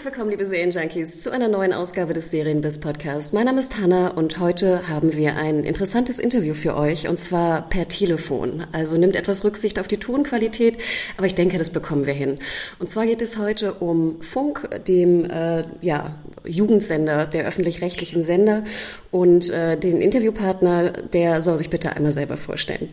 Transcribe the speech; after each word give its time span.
Herzlich 0.00 0.14
willkommen, 0.14 0.30
liebe 0.30 0.46
Serienjunkies, 0.46 1.22
zu 1.22 1.30
einer 1.30 1.48
neuen 1.48 1.74
Ausgabe 1.74 2.14
des 2.14 2.30
Serienbiz 2.30 2.78
Podcast. 2.78 3.34
Mein 3.34 3.44
Name 3.44 3.60
ist 3.60 3.78
Hanna 3.78 4.08
und 4.08 4.38
heute 4.38 4.88
haben 4.88 5.12
wir 5.14 5.36
ein 5.36 5.62
interessantes 5.62 6.18
Interview 6.18 6.54
für 6.54 6.74
euch 6.74 7.06
und 7.06 7.18
zwar 7.18 7.68
per 7.68 7.86
Telefon. 7.86 8.64
Also 8.72 8.96
nimmt 8.96 9.14
etwas 9.14 9.44
Rücksicht 9.44 9.78
auf 9.78 9.88
die 9.88 9.98
Tonqualität, 9.98 10.78
aber 11.18 11.26
ich 11.26 11.34
denke, 11.34 11.58
das 11.58 11.68
bekommen 11.68 12.06
wir 12.06 12.14
hin. 12.14 12.38
Und 12.78 12.88
zwar 12.88 13.04
geht 13.04 13.20
es 13.20 13.36
heute 13.36 13.74
um 13.74 14.22
Funk, 14.22 14.70
dem 14.88 15.28
äh, 15.28 15.64
ja, 15.82 16.14
Jugendsender, 16.46 17.26
der 17.26 17.44
öffentlich-rechtlichen 17.44 18.22
Sender 18.22 18.64
und 19.10 19.50
äh, 19.50 19.76
den 19.76 20.00
Interviewpartner, 20.00 20.92
der 20.92 21.42
soll 21.42 21.58
sich 21.58 21.68
bitte 21.68 21.94
einmal 21.94 22.12
selber 22.12 22.38
vorstellen. 22.38 22.88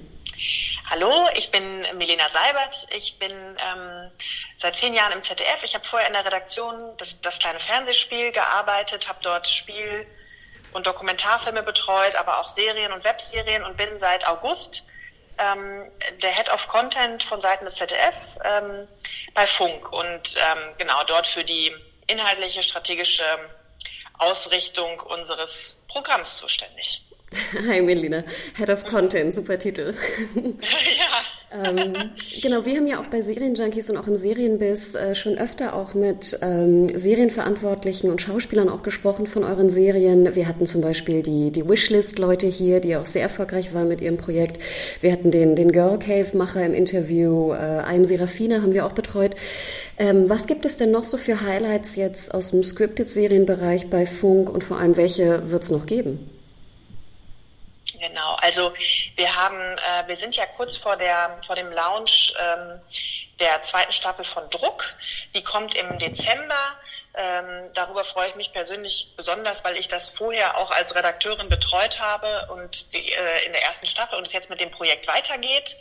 Hallo, 0.89 1.27
ich 1.35 1.51
bin 1.51 1.85
Milena 1.97 2.29
Seibert. 2.29 2.87
Ich 2.91 3.19
bin 3.19 3.29
ähm, 3.29 4.11
seit 4.57 4.77
zehn 4.77 4.93
Jahren 4.93 5.11
im 5.11 5.21
ZDF. 5.21 5.61
Ich 5.63 5.75
habe 5.75 5.83
vorher 5.83 6.07
in 6.07 6.13
der 6.13 6.23
Redaktion 6.23 6.95
das, 6.95 7.19
das 7.19 7.39
kleine 7.39 7.59
Fernsehspiel 7.59 8.31
gearbeitet, 8.31 9.09
habe 9.09 9.19
dort 9.21 9.49
Spiel- 9.49 10.07
und 10.71 10.87
Dokumentarfilme 10.87 11.61
betreut, 11.61 12.15
aber 12.15 12.39
auch 12.39 12.47
Serien 12.47 12.93
und 12.93 13.03
Webserien 13.03 13.65
und 13.65 13.75
bin 13.75 13.99
seit 13.99 14.25
August 14.27 14.85
ähm, 15.37 15.91
der 16.21 16.31
Head 16.31 16.47
of 16.47 16.65
Content 16.69 17.21
von 17.21 17.41
Seiten 17.41 17.65
des 17.65 17.75
ZDF 17.75 18.15
ähm, 18.45 18.87
bei 19.33 19.45
Funk 19.45 19.91
und 19.91 20.35
ähm, 20.37 20.73
genau 20.77 21.03
dort 21.03 21.27
für 21.27 21.43
die 21.43 21.75
inhaltliche, 22.07 22.63
strategische 22.63 23.25
Ausrichtung 24.19 25.01
unseres 25.01 25.83
Programms 25.89 26.37
zuständig. 26.37 27.01
Hi 27.67 27.81
Melina, 27.81 28.23
Head 28.55 28.69
of 28.69 28.85
Content, 28.85 29.33
super 29.33 29.59
Titel. 29.59 29.93
ja. 30.35 31.69
ähm, 31.69 31.93
genau, 32.41 32.65
wir 32.65 32.77
haben 32.77 32.87
ja 32.87 33.01
auch 33.01 33.07
bei 33.07 33.21
Serienjunkies 33.21 33.89
und 33.89 33.97
auch 33.97 34.07
im 34.07 34.15
Serienbiss 34.15 34.95
äh, 34.95 35.13
schon 35.13 35.37
öfter 35.37 35.75
auch 35.75 35.93
mit 35.93 36.39
ähm, 36.41 36.97
Serienverantwortlichen 36.97 38.09
und 38.09 38.21
Schauspielern 38.21 38.69
auch 38.69 38.81
gesprochen 38.81 39.27
von 39.27 39.43
euren 39.43 39.69
Serien. 39.69 40.35
Wir 40.35 40.47
hatten 40.47 40.65
zum 40.65 40.79
Beispiel 40.79 41.21
die, 41.21 41.51
die 41.51 41.67
Wishlist-Leute 41.67 42.47
hier, 42.47 42.79
die 42.79 42.95
auch 42.95 43.05
sehr 43.05 43.23
erfolgreich 43.23 43.73
waren 43.73 43.89
mit 43.89 43.99
ihrem 43.99 44.17
Projekt. 44.17 44.59
Wir 45.01 45.11
hatten 45.11 45.29
den, 45.29 45.57
den 45.57 45.73
Girl 45.73 45.99
Cave-Macher 45.99 46.65
im 46.65 46.73
Interview, 46.73 47.51
äh, 47.51 47.57
Einem 47.57 48.05
Serafina 48.05 48.61
haben 48.61 48.73
wir 48.73 48.85
auch 48.85 48.93
betreut. 48.93 49.35
Ähm, 49.97 50.29
was 50.29 50.47
gibt 50.47 50.65
es 50.65 50.77
denn 50.77 50.91
noch 50.91 51.03
so 51.03 51.17
für 51.17 51.41
Highlights 51.41 51.97
jetzt 51.97 52.33
aus 52.33 52.51
dem 52.51 52.63
Scripted-Serienbereich 52.63 53.89
bei 53.89 54.05
Funk 54.05 54.49
und 54.49 54.63
vor 54.63 54.79
allem 54.79 54.95
welche 54.95 55.51
wird 55.51 55.63
es 55.63 55.71
noch 55.71 55.85
geben? 55.85 56.36
Genau, 57.99 58.35
also 58.35 58.73
wir 59.15 59.35
haben, 59.35 59.59
äh, 59.59 60.07
wir 60.07 60.15
sind 60.15 60.35
ja 60.35 60.45
kurz 60.45 60.77
vor 60.77 60.97
der 60.97 61.41
vor 61.45 61.55
dem 61.55 61.71
Launch 61.71 62.33
ähm, 62.39 62.81
der 63.39 63.61
zweiten 63.61 63.93
Staffel 63.93 64.25
von 64.25 64.49
Druck. 64.49 64.83
Die 65.33 65.43
kommt 65.43 65.75
im 65.75 65.97
Dezember. 65.97 66.75
Ähm, 67.13 67.71
darüber 67.73 68.05
freue 68.05 68.29
ich 68.29 68.35
mich 68.35 68.51
persönlich 68.51 69.13
besonders, 69.15 69.63
weil 69.63 69.77
ich 69.77 69.87
das 69.87 70.09
vorher 70.11 70.57
auch 70.57 70.71
als 70.71 70.95
Redakteurin 70.95 71.49
betreut 71.49 71.99
habe 71.99 72.47
und 72.51 72.93
die, 72.93 73.11
äh, 73.11 73.45
in 73.45 73.53
der 73.53 73.63
ersten 73.63 73.87
Staffel 73.87 74.17
und 74.17 74.27
es 74.27 74.33
jetzt 74.33 74.49
mit 74.49 74.59
dem 74.59 74.71
Projekt 74.71 75.07
weitergeht. 75.07 75.75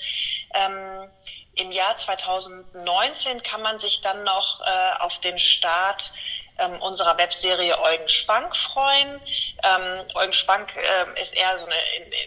Ähm, 0.55 1.10
Im 1.55 1.72
Jahr 1.72 1.97
2019 1.97 3.43
kann 3.43 3.62
man 3.62 3.78
sich 3.81 4.00
dann 4.00 4.25
noch 4.25 4.60
äh, 4.60 5.00
auf 5.00 5.19
den 5.21 5.38
Start 5.38 6.12
ähm, 6.59 6.81
unserer 6.81 7.17
Webserie 7.19 7.78
Eugen 7.78 8.09
Spank 8.09 8.56
freuen. 8.56 9.21
Ähm, 9.62 10.06
Eugen 10.15 10.33
Spank 10.33 10.75
ähm, 10.77 11.15
ist 11.17 11.34
eher 11.37 11.59
so 11.59 11.67
eine, 11.67 11.75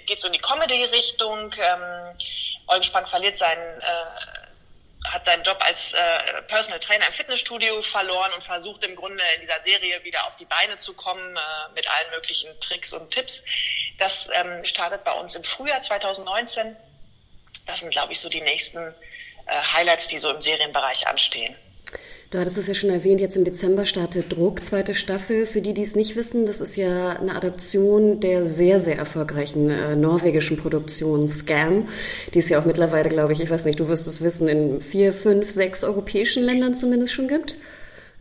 geht 0.06 0.20
so 0.22 0.28
in 0.28 0.34
die 0.34 0.40
Comedy-Richtung. 0.40 1.54
Ähm, 1.60 2.18
Eugen 2.68 2.84
Spank 2.84 3.10
verliert 3.10 3.38
seinen, 3.38 3.82
äh, 3.82 5.06
hat 5.12 5.26
seinen 5.26 5.44
Job 5.44 5.58
als 5.62 5.94
äh, 5.94 6.42
Personal 6.48 6.80
Trainer 6.80 7.08
im 7.08 7.14
Fitnessstudio 7.14 7.82
verloren 7.82 8.32
und 8.34 8.44
versucht 8.44 8.84
im 8.84 8.96
Grunde 8.96 9.24
in 9.36 9.42
dieser 9.42 9.62
Serie 9.62 10.04
wieder 10.04 10.28
auf 10.28 10.36
die 10.36 10.46
Beine 10.46 10.78
zu 10.78 10.94
kommen 10.94 11.36
äh, 11.36 11.74
mit 11.74 11.88
allen 11.88 12.12
möglichen 12.12 12.60
Tricks 12.60 12.94
und 12.94 13.12
Tipps. 13.12 13.44
Das 13.98 14.30
ähm, 14.34 14.64
startet 14.66 15.04
bei 15.04 15.14
uns 15.14 15.36
im 15.36 15.44
Frühjahr 15.44 15.82
2019. 15.82 16.76
Das 17.66 17.80
sind, 17.80 17.90
glaube 17.92 18.14
ich, 18.14 18.20
so 18.20 18.30
die 18.30 18.42
nächsten 18.42 18.96
äh, 19.48 19.62
Highlights, 19.74 20.08
die 20.08 20.20
so 20.20 20.30
im 20.30 20.42
Serienbereich 20.42 21.08
anstehen. 21.08 21.56
Du 22.32 22.38
hattest 22.38 22.60
es 22.60 22.68
ja 22.68 22.76
schon 22.76 22.92
erwähnt, 22.92 23.22
jetzt 23.22 23.38
im 23.38 23.44
Dezember 23.44 23.88
startet 23.88 24.32
Druck, 24.32 24.64
zweite 24.64 24.94
Staffel. 24.94 25.48
Für 25.48 25.62
die, 25.62 25.74
die 25.74 25.82
es 25.82 25.96
nicht 25.96 26.16
wissen, 26.16 26.46
das 26.46 26.62
ist 26.62 26.76
ja 26.76 27.14
eine 27.14 27.36
Adaption 27.36 28.20
der 28.20 28.46
sehr, 28.46 28.80
sehr 28.80 29.00
erfolgreichen 29.00 29.72
äh, 29.72 29.96
norwegischen 29.96 30.56
Produktion 30.56 31.28
Scam, 31.28 31.88
die 32.36 32.38
es 32.38 32.50
ja 32.50 32.62
auch 32.62 32.66
mittlerweile, 32.66 33.10
glaube 33.10 33.34
ich, 33.34 33.42
ich 33.42 33.50
weiß 33.50 33.66
nicht, 33.66 33.80
du 33.80 33.88
wirst 33.88 34.06
es 34.06 34.22
wissen, 34.22 34.48
in 34.48 34.80
vier, 34.80 35.12
fünf, 35.12 35.50
sechs 35.50 35.84
europäischen 35.84 36.44
Ländern 36.44 36.76
zumindest 36.76 37.14
schon 37.14 37.28
gibt. 37.28 37.56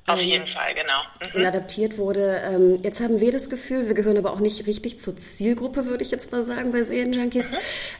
Auf 0.08 0.20
jeden 0.20 0.46
Fall, 0.46 0.74
genau. 0.74 1.00
Mhm. 1.20 1.40
Und 1.40 1.46
adaptiert 1.46 1.98
wurde. 1.98 2.42
Ähm, 2.44 2.80
jetzt 2.82 3.00
haben 3.00 3.20
wir 3.20 3.30
das 3.30 3.50
Gefühl, 3.50 3.86
wir 3.86 3.94
gehören 3.94 4.16
aber 4.16 4.32
auch 4.32 4.40
nicht 4.40 4.66
richtig 4.66 4.98
zur 4.98 5.16
Zielgruppe, 5.16 5.86
würde 5.86 6.02
ich 6.02 6.10
jetzt 6.10 6.32
mal 6.32 6.42
sagen, 6.42 6.72
bei 6.72 6.82
Serienjunkies. 6.82 7.50
Mhm. 7.50 7.56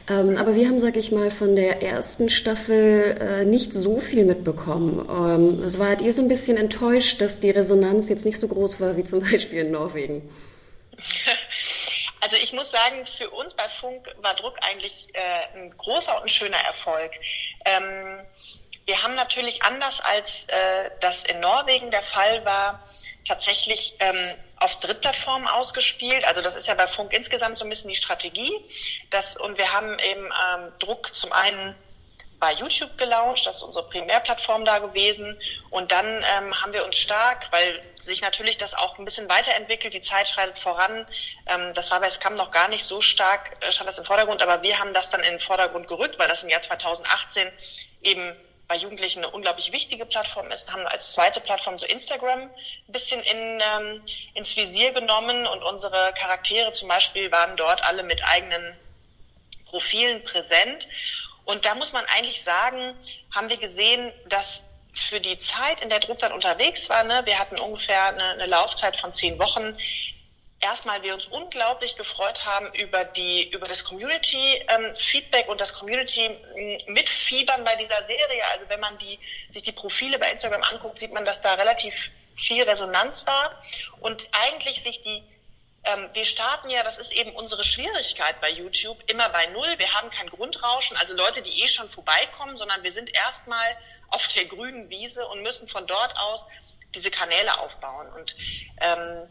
Ähm, 0.09 0.37
aber 0.37 0.55
wir 0.55 0.67
haben, 0.67 0.79
sag 0.79 0.97
ich 0.97 1.11
mal, 1.11 1.29
von 1.31 1.55
der 1.55 1.83
ersten 1.83 2.29
Staffel 2.29 3.17
äh, 3.19 3.45
nicht 3.45 3.73
so 3.73 3.99
viel 3.99 4.25
mitbekommen. 4.25 5.07
Ähm, 5.07 5.63
es 5.63 5.77
war 5.77 5.89
halt 5.89 6.01
ihr 6.01 6.13
so 6.13 6.21
ein 6.21 6.27
bisschen 6.27 6.57
enttäuscht, 6.57 7.21
dass 7.21 7.39
die 7.39 7.51
Resonanz 7.51 8.09
jetzt 8.09 8.25
nicht 8.25 8.39
so 8.39 8.47
groß 8.47 8.81
war 8.81 8.97
wie 8.97 9.03
zum 9.03 9.19
Beispiel 9.31 9.59
in 9.59 9.71
Norwegen. 9.71 10.27
Also 12.21 12.35
ich 12.37 12.51
muss 12.53 12.69
sagen, 12.69 13.05
für 13.05 13.29
uns 13.29 13.55
bei 13.55 13.67
Funk 13.79 14.13
war 14.21 14.35
Druck 14.35 14.55
eigentlich 14.61 15.07
äh, 15.13 15.57
ein 15.57 15.73
großer 15.77 16.21
und 16.21 16.29
schöner 16.29 16.57
Erfolg. 16.57 17.11
Wir 18.89 19.03
haben 19.03 19.13
natürlich 19.13 19.61
anders 19.61 20.01
als 20.01 20.45
äh, 20.45 20.89
das 20.99 21.23
in 21.23 21.39
Norwegen 21.41 21.91
der 21.91 22.01
Fall 22.01 22.43
war, 22.43 22.83
tatsächlich 23.23 23.93
ähm, 23.99 24.33
auf 24.57 24.77
Drittplattformen 24.77 25.47
ausgespielt. 25.47 26.25
Also 26.25 26.41
das 26.41 26.55
ist 26.55 26.65
ja 26.65 26.73
bei 26.73 26.87
Funk 26.87 27.13
insgesamt 27.13 27.59
so 27.59 27.65
ein 27.65 27.69
bisschen 27.69 27.91
die 27.91 27.95
Strategie. 27.95 28.51
Das, 29.11 29.37
und 29.37 29.59
wir 29.59 29.71
haben 29.73 29.99
eben 29.99 30.25
ähm, 30.25 30.73
Druck 30.79 31.13
zum 31.13 31.31
einen 31.31 31.75
bei 32.39 32.53
YouTube 32.53 32.97
gelauncht, 32.97 33.45
das 33.45 33.57
ist 33.57 33.61
unsere 33.61 33.87
Primärplattform 33.89 34.65
da 34.65 34.79
gewesen. 34.79 35.39
Und 35.69 35.91
dann 35.91 36.07
ähm, 36.07 36.59
haben 36.59 36.73
wir 36.73 36.83
uns 36.83 36.97
stark, 36.97 37.45
weil 37.51 37.83
sich 37.99 38.23
natürlich 38.23 38.57
das 38.57 38.73
auch 38.73 38.97
ein 38.97 39.05
bisschen 39.05 39.29
weiterentwickelt, 39.29 39.93
die 39.93 40.01
Zeit 40.01 40.27
schreitet 40.27 40.57
voran. 40.57 41.05
Ähm, 41.45 41.75
das 41.75 41.91
war 41.91 41.99
bei 41.99 42.09
Scam 42.09 42.33
noch 42.33 42.49
gar 42.49 42.69
nicht 42.69 42.85
so 42.85 43.01
stark, 43.01 43.55
äh, 43.61 43.71
stand 43.71 43.87
das 43.87 43.99
im 43.99 44.05
Vordergrund, 44.05 44.41
aber 44.41 44.63
wir 44.63 44.79
haben 44.79 44.95
das 44.95 45.11
dann 45.11 45.21
in 45.21 45.33
den 45.33 45.39
Vordergrund 45.39 45.87
gerückt, 45.87 46.17
weil 46.17 46.27
das 46.27 46.41
im 46.41 46.49
Jahr 46.49 46.61
2018 46.61 47.51
eben 48.01 48.35
bei 48.69 48.75
Jugendlichen 48.75 49.23
eine 49.23 49.31
unglaublich 49.31 49.71
wichtige 49.71 50.05
Plattform 50.05 50.51
ist, 50.51 50.71
haben 50.71 50.85
als 50.85 51.13
zweite 51.13 51.41
Plattform 51.41 51.79
so 51.79 51.87
Instagram 51.87 52.41
ein 52.41 52.51
bisschen 52.91 53.21
in, 53.23 53.61
ähm, 53.65 54.03
ins 54.35 54.55
Visier 54.55 54.93
genommen 54.93 55.47
und 55.47 55.63
unsere 55.63 56.13
Charaktere 56.13 56.71
zum 56.71 56.87
Beispiel 56.87 57.31
waren 57.31 57.57
dort 57.57 57.83
alle 57.83 58.03
mit 58.03 58.23
eigenen 58.23 58.77
Profilen 59.65 60.23
präsent. 60.23 60.87
Und 61.45 61.65
da 61.65 61.73
muss 61.73 61.93
man 61.93 62.05
eigentlich 62.05 62.43
sagen, 62.43 62.95
haben 63.33 63.49
wir 63.49 63.57
gesehen, 63.57 64.13
dass 64.27 64.63
für 64.93 65.19
die 65.19 65.39
Zeit, 65.39 65.81
in 65.81 65.89
der 65.89 65.99
Druck 65.99 66.19
dann 66.19 66.31
unterwegs 66.31 66.89
war, 66.89 67.03
ne, 67.03 67.25
wir 67.25 67.39
hatten 67.39 67.57
ungefähr 67.57 68.05
eine, 68.05 68.23
eine 68.23 68.45
Laufzeit 68.45 68.97
von 68.97 69.11
zehn 69.11 69.39
Wochen, 69.39 69.75
erstmal 70.61 71.01
wir 71.03 71.13
uns 71.13 71.25
unglaublich 71.27 71.95
gefreut 71.95 72.45
haben 72.45 72.73
über 72.73 73.05
die 73.05 73.49
über 73.49 73.67
das 73.67 73.83
Community 73.83 74.63
ähm, 74.67 74.95
Feedback 74.95 75.47
und 75.47 75.61
das 75.61 75.73
Community 75.73 76.25
ähm, 76.55 76.77
mitfiebern 76.87 77.63
bei 77.63 77.75
dieser 77.75 78.03
Serie. 78.03 78.43
Also 78.51 78.67
wenn 78.69 78.79
man 78.79 78.97
die 78.97 79.19
sich 79.51 79.63
die 79.63 79.71
Profile 79.71 80.19
bei 80.19 80.31
Instagram 80.31 80.63
anguckt, 80.63 80.99
sieht 80.99 81.13
man, 81.13 81.25
dass 81.25 81.41
da 81.41 81.53
relativ 81.55 82.11
viel 82.35 82.63
Resonanz 82.63 83.25
war 83.27 83.61
und 84.01 84.27
eigentlich 84.31 84.83
sich 84.83 85.01
die 85.03 85.23
ähm, 85.85 86.09
wir 86.13 86.25
starten 86.25 86.69
ja, 86.69 86.83
das 86.83 86.97
ist 86.97 87.13
eben 87.13 87.31
unsere 87.31 87.63
Schwierigkeit 87.63 88.41
bei 88.41 88.49
YouTube, 88.49 88.97
immer 89.07 89.29
bei 89.29 89.45
Null. 89.47 89.75
Wir 89.77 89.93
haben 89.93 90.09
kein 90.09 90.27
Grundrauschen, 90.27 90.97
also 90.97 91.15
Leute, 91.15 91.41
die 91.41 91.63
eh 91.63 91.69
schon 91.69 91.89
vorbeikommen, 91.89 92.57
sondern 92.57 92.83
wir 92.83 92.91
sind 92.91 93.13
erstmal 93.15 93.77
auf 94.09 94.27
der 94.27 94.45
grünen 94.45 94.89
Wiese 94.89 95.25
und 95.27 95.41
müssen 95.41 95.69
von 95.69 95.87
dort 95.87 96.17
aus 96.17 96.47
diese 96.93 97.11
Kanäle 97.11 97.59
aufbauen. 97.59 98.11
Und 98.11 98.35
ähm, 98.81 99.29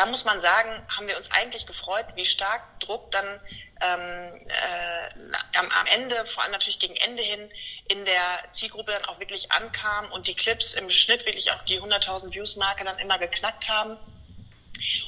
da 0.00 0.06
muss 0.06 0.24
man 0.24 0.40
sagen, 0.40 0.82
haben 0.96 1.08
wir 1.08 1.16
uns 1.18 1.30
eigentlich 1.30 1.66
gefreut, 1.66 2.06
wie 2.14 2.24
stark 2.24 2.80
Druck 2.80 3.10
dann 3.10 3.38
ähm, 3.82 4.46
äh, 4.48 5.58
am, 5.58 5.86
Ende, 5.88 6.24
vor 6.24 6.42
allem 6.42 6.52
natürlich 6.52 6.78
gegen 6.78 6.96
Ende 6.96 7.22
hin, 7.22 7.50
in 7.86 8.06
der 8.06 8.44
Zielgruppe 8.50 8.92
dann 8.92 9.04
auch 9.04 9.20
wirklich 9.20 9.52
ankam 9.52 10.10
und 10.10 10.26
die 10.26 10.34
Clips 10.34 10.72
im 10.72 10.88
Schnitt 10.88 11.26
wirklich 11.26 11.50
auch 11.52 11.62
die 11.66 11.82
100.000 11.82 12.32
Views-Marke 12.32 12.82
dann 12.82 12.98
immer 12.98 13.18
geknackt 13.18 13.68
haben. 13.68 13.98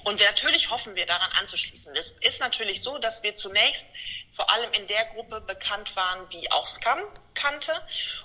Und 0.05 0.21
natürlich 0.21 0.69
hoffen 0.69 0.95
wir 0.95 1.07
daran 1.07 1.33
anzuschließen. 1.41 1.97
Es 1.97 2.13
ist 2.21 2.41
natürlich 2.41 2.83
so, 2.83 2.99
dass 2.99 3.23
wir 3.23 3.35
zunächst 3.35 3.89
vor 4.35 4.51
allem 4.53 4.75
in 4.75 4.87
der 4.89 5.07
Gruppe 5.07 5.41
bekannt 5.41 5.97
waren, 5.97 6.29
die 6.29 6.53
auch 6.53 6.67
Scum 6.67 7.01
kannte 7.33 7.73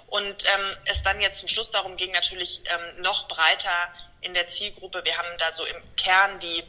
und 0.08 0.44
ähm, 0.44 0.78
es 0.84 1.02
dann 1.02 1.22
jetzt 1.22 1.40
zum 1.40 1.48
Schluss 1.48 1.72
darum 1.72 1.96
ging, 1.96 2.12
natürlich 2.12 2.62
ähm, 2.66 3.02
noch 3.04 3.30
breiter 3.30 3.94
in 4.22 4.34
der 4.34 4.48
Zielgruppe. 4.48 5.04
Wir 5.04 5.18
haben 5.18 5.38
da 5.38 5.52
so 5.52 5.66
im 5.66 5.96
Kern 5.96 6.40
die 6.40 6.64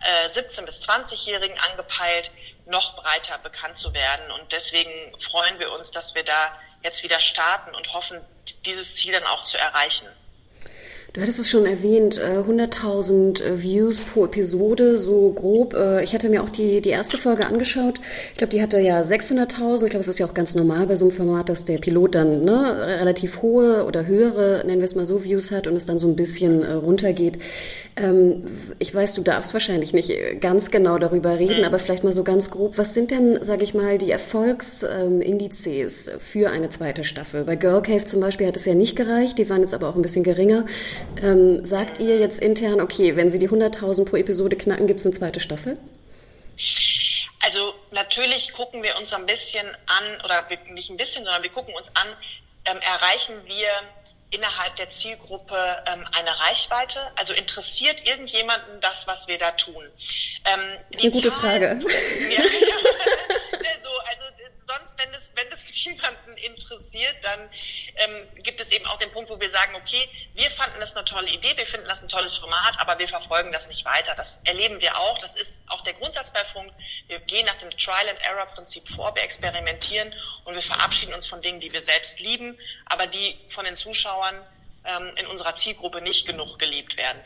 äh, 0.00 0.28
17- 0.28 0.64
bis 0.64 0.88
20-Jährigen 0.88 1.58
angepeilt, 1.58 2.30
noch 2.66 2.96
breiter 2.96 3.38
bekannt 3.38 3.76
zu 3.76 3.92
werden. 3.94 4.30
Und 4.30 4.52
deswegen 4.52 5.18
freuen 5.20 5.58
wir 5.58 5.72
uns, 5.72 5.90
dass 5.90 6.14
wir 6.14 6.24
da 6.24 6.58
jetzt 6.82 7.02
wieder 7.02 7.20
starten 7.20 7.74
und 7.74 7.92
hoffen, 7.92 8.20
dieses 8.64 8.94
Ziel 8.94 9.12
dann 9.12 9.24
auch 9.24 9.42
zu 9.42 9.58
erreichen. 9.58 10.06
Du 11.14 11.22
hattest 11.22 11.38
es 11.38 11.48
schon 11.48 11.64
erwähnt, 11.64 12.20
100.000 12.20 13.42
äh, 13.42 13.48
äh, 13.48 13.62
Views 13.62 13.96
pro 13.96 14.26
Episode, 14.26 14.98
so 14.98 15.32
grob. 15.32 15.72
Äh, 15.72 16.04
ich 16.04 16.12
hatte 16.12 16.28
mir 16.28 16.42
auch 16.42 16.50
die, 16.50 16.82
die 16.82 16.90
erste 16.90 17.16
Folge 17.16 17.46
angeschaut. 17.46 17.98
Ich 18.32 18.36
glaube, 18.36 18.52
die 18.52 18.60
hatte 18.60 18.78
ja 18.78 19.00
600.000. 19.00 19.84
Ich 19.84 19.90
glaube, 19.90 20.00
es 20.00 20.08
ist 20.08 20.18
ja 20.18 20.26
auch 20.26 20.34
ganz 20.34 20.54
normal 20.54 20.86
bei 20.86 20.96
so 20.96 21.06
einem 21.06 21.16
Format, 21.16 21.48
dass 21.48 21.64
der 21.64 21.78
Pilot 21.78 22.14
dann 22.14 22.44
ne, 22.44 22.98
relativ 23.00 23.40
hohe 23.40 23.86
oder 23.86 24.06
höhere, 24.06 24.62
nennen 24.66 24.80
wir 24.80 24.84
es 24.84 24.94
mal 24.94 25.06
so, 25.06 25.24
Views 25.24 25.50
hat 25.50 25.66
und 25.66 25.76
es 25.76 25.86
dann 25.86 25.98
so 25.98 26.08
ein 26.08 26.14
bisschen 26.14 26.62
runtergeht. 26.62 27.38
Ähm, 27.96 28.44
ich 28.78 28.94
weiß, 28.94 29.14
du 29.14 29.22
darfst 29.22 29.54
wahrscheinlich 29.54 29.94
nicht 29.94 30.12
ganz 30.40 30.70
genau 30.70 30.98
darüber 30.98 31.38
reden, 31.38 31.64
aber 31.64 31.78
vielleicht 31.78 32.04
mal 32.04 32.12
so 32.12 32.22
ganz 32.22 32.50
grob. 32.50 32.76
Was 32.76 32.92
sind 32.94 33.10
denn, 33.10 33.42
sage 33.42 33.64
ich 33.64 33.72
mal, 33.72 33.96
die 33.96 34.10
Erfolgsindizes 34.10 36.10
für 36.18 36.50
eine 36.50 36.68
zweite 36.68 37.04
Staffel? 37.04 37.44
Bei 37.44 37.56
Girl 37.56 37.82
Cave 37.82 38.04
zum 38.04 38.20
Beispiel 38.20 38.46
hat 38.46 38.56
es 38.56 38.66
ja 38.66 38.74
nicht 38.74 38.94
gereicht. 38.94 39.38
Die 39.38 39.48
waren 39.48 39.62
jetzt 39.62 39.74
aber 39.74 39.88
auch 39.88 39.96
ein 39.96 40.02
bisschen 40.02 40.22
geringer. 40.22 40.66
Ähm, 41.22 41.64
sagt 41.64 41.98
ihr 41.98 42.18
jetzt 42.18 42.40
intern, 42.40 42.80
okay, 42.80 43.16
wenn 43.16 43.30
sie 43.30 43.38
die 43.38 43.48
100.000 43.48 44.04
pro 44.04 44.16
Episode 44.16 44.56
knacken, 44.56 44.86
gibt 44.86 45.00
es 45.00 45.06
eine 45.06 45.14
zweite 45.14 45.40
Staffel? 45.40 45.78
Also 47.40 47.74
natürlich 47.92 48.52
gucken 48.52 48.82
wir 48.82 48.96
uns 48.96 49.12
ein 49.12 49.26
bisschen 49.26 49.66
an, 49.86 50.20
oder 50.24 50.46
nicht 50.70 50.90
ein 50.90 50.96
bisschen, 50.96 51.24
sondern 51.24 51.42
wir 51.42 51.50
gucken 51.50 51.74
uns 51.74 51.94
an, 51.94 52.08
ähm, 52.64 52.78
erreichen 52.80 53.34
wir 53.46 53.68
innerhalb 54.30 54.76
der 54.76 54.90
Zielgruppe 54.90 55.82
ähm, 55.86 56.04
eine 56.12 56.38
Reichweite? 56.40 57.00
Also 57.16 57.32
interessiert 57.32 58.06
irgendjemanden 58.06 58.80
das, 58.80 59.06
was 59.06 59.28
wir 59.28 59.38
da 59.38 59.52
tun? 59.52 59.84
Ähm, 60.44 60.60
das 60.90 60.98
ist 60.98 61.04
eine 61.04 61.12
gute 61.12 61.32
Frage. 61.32 61.80
Ja, 62.30 62.42
ja, 62.42 63.80
so, 63.80 63.90
also 63.90 64.24
sonst, 64.58 64.98
wenn 64.98 65.14
es, 65.14 65.32
wenn 65.34 65.50
es 65.52 65.64
niemanden 65.86 66.36
interessiert, 66.36 67.16
dann 67.22 67.48
ähm, 67.98 68.28
gibt 68.42 68.60
es 68.60 68.70
eben 68.70 68.86
auch 68.86 68.96
den 68.98 69.10
Punkt, 69.10 69.30
wo 69.30 69.38
wir 69.38 69.48
sagen, 69.48 69.74
okay, 69.74 70.08
wir 70.34 70.50
fanden 70.50 70.80
das 70.80 70.96
eine 70.96 71.04
tolle 71.04 71.28
Idee, 71.28 71.56
wir 71.56 71.66
finden 71.66 71.88
das 71.88 72.02
ein 72.02 72.08
tolles 72.08 72.36
Format, 72.36 72.78
aber 72.80 72.98
wir 72.98 73.08
verfolgen 73.08 73.52
das 73.52 73.68
nicht 73.68 73.84
weiter. 73.84 74.14
Das 74.14 74.40
erleben 74.44 74.80
wir 74.80 74.96
auch. 74.96 75.18
Das 75.18 75.34
ist 75.34 75.62
auch 75.68 75.82
der 75.82 75.94
Grundsatz 75.94 76.32
bei 76.32 76.44
Funk. 76.46 76.72
Wir 77.08 77.20
gehen 77.20 77.46
nach 77.46 77.56
dem 77.56 77.70
Trial-and-Error-Prinzip 77.70 78.88
vor, 78.88 79.14
wir 79.14 79.22
experimentieren 79.22 80.14
und 80.44 80.54
wir 80.54 80.62
verabschieden 80.62 81.14
uns 81.14 81.26
von 81.26 81.42
Dingen, 81.42 81.60
die 81.60 81.72
wir 81.72 81.82
selbst 81.82 82.20
lieben, 82.20 82.58
aber 82.86 83.06
die 83.06 83.38
von 83.50 83.64
den 83.64 83.74
Zuschauern 83.76 84.46
ähm, 84.84 85.12
in 85.16 85.26
unserer 85.26 85.54
Zielgruppe 85.54 86.00
nicht 86.00 86.26
genug 86.26 86.58
geliebt 86.58 86.96
werden. 86.96 87.22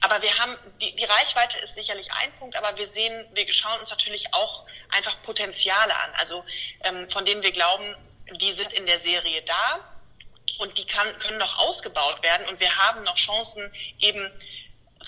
Aber 0.00 0.22
wir 0.22 0.38
haben, 0.38 0.56
die, 0.80 0.94
die 0.96 1.04
Reichweite 1.04 1.58
ist 1.58 1.74
sicherlich 1.74 2.10
ein 2.12 2.34
Punkt, 2.36 2.56
aber 2.56 2.76
wir 2.76 2.86
sehen, 2.86 3.26
wir 3.34 3.52
schauen 3.52 3.80
uns 3.80 3.90
natürlich 3.90 4.32
auch 4.32 4.64
einfach 4.90 5.22
Potenziale 5.22 5.94
an, 5.94 6.10
also 6.14 6.44
ähm, 6.82 7.08
von 7.10 7.24
denen 7.24 7.42
wir 7.42 7.52
glauben, 7.52 7.94
die 8.40 8.52
sind 8.52 8.72
in 8.72 8.86
der 8.86 8.98
Serie 8.98 9.42
da 9.42 9.93
und 10.58 10.78
die 10.78 10.86
kann, 10.86 11.18
können 11.18 11.38
noch 11.38 11.58
ausgebaut 11.58 12.22
werden 12.22 12.46
und 12.48 12.60
wir 12.60 12.76
haben 12.76 13.02
noch 13.02 13.16
Chancen, 13.16 13.72
eben 13.98 14.30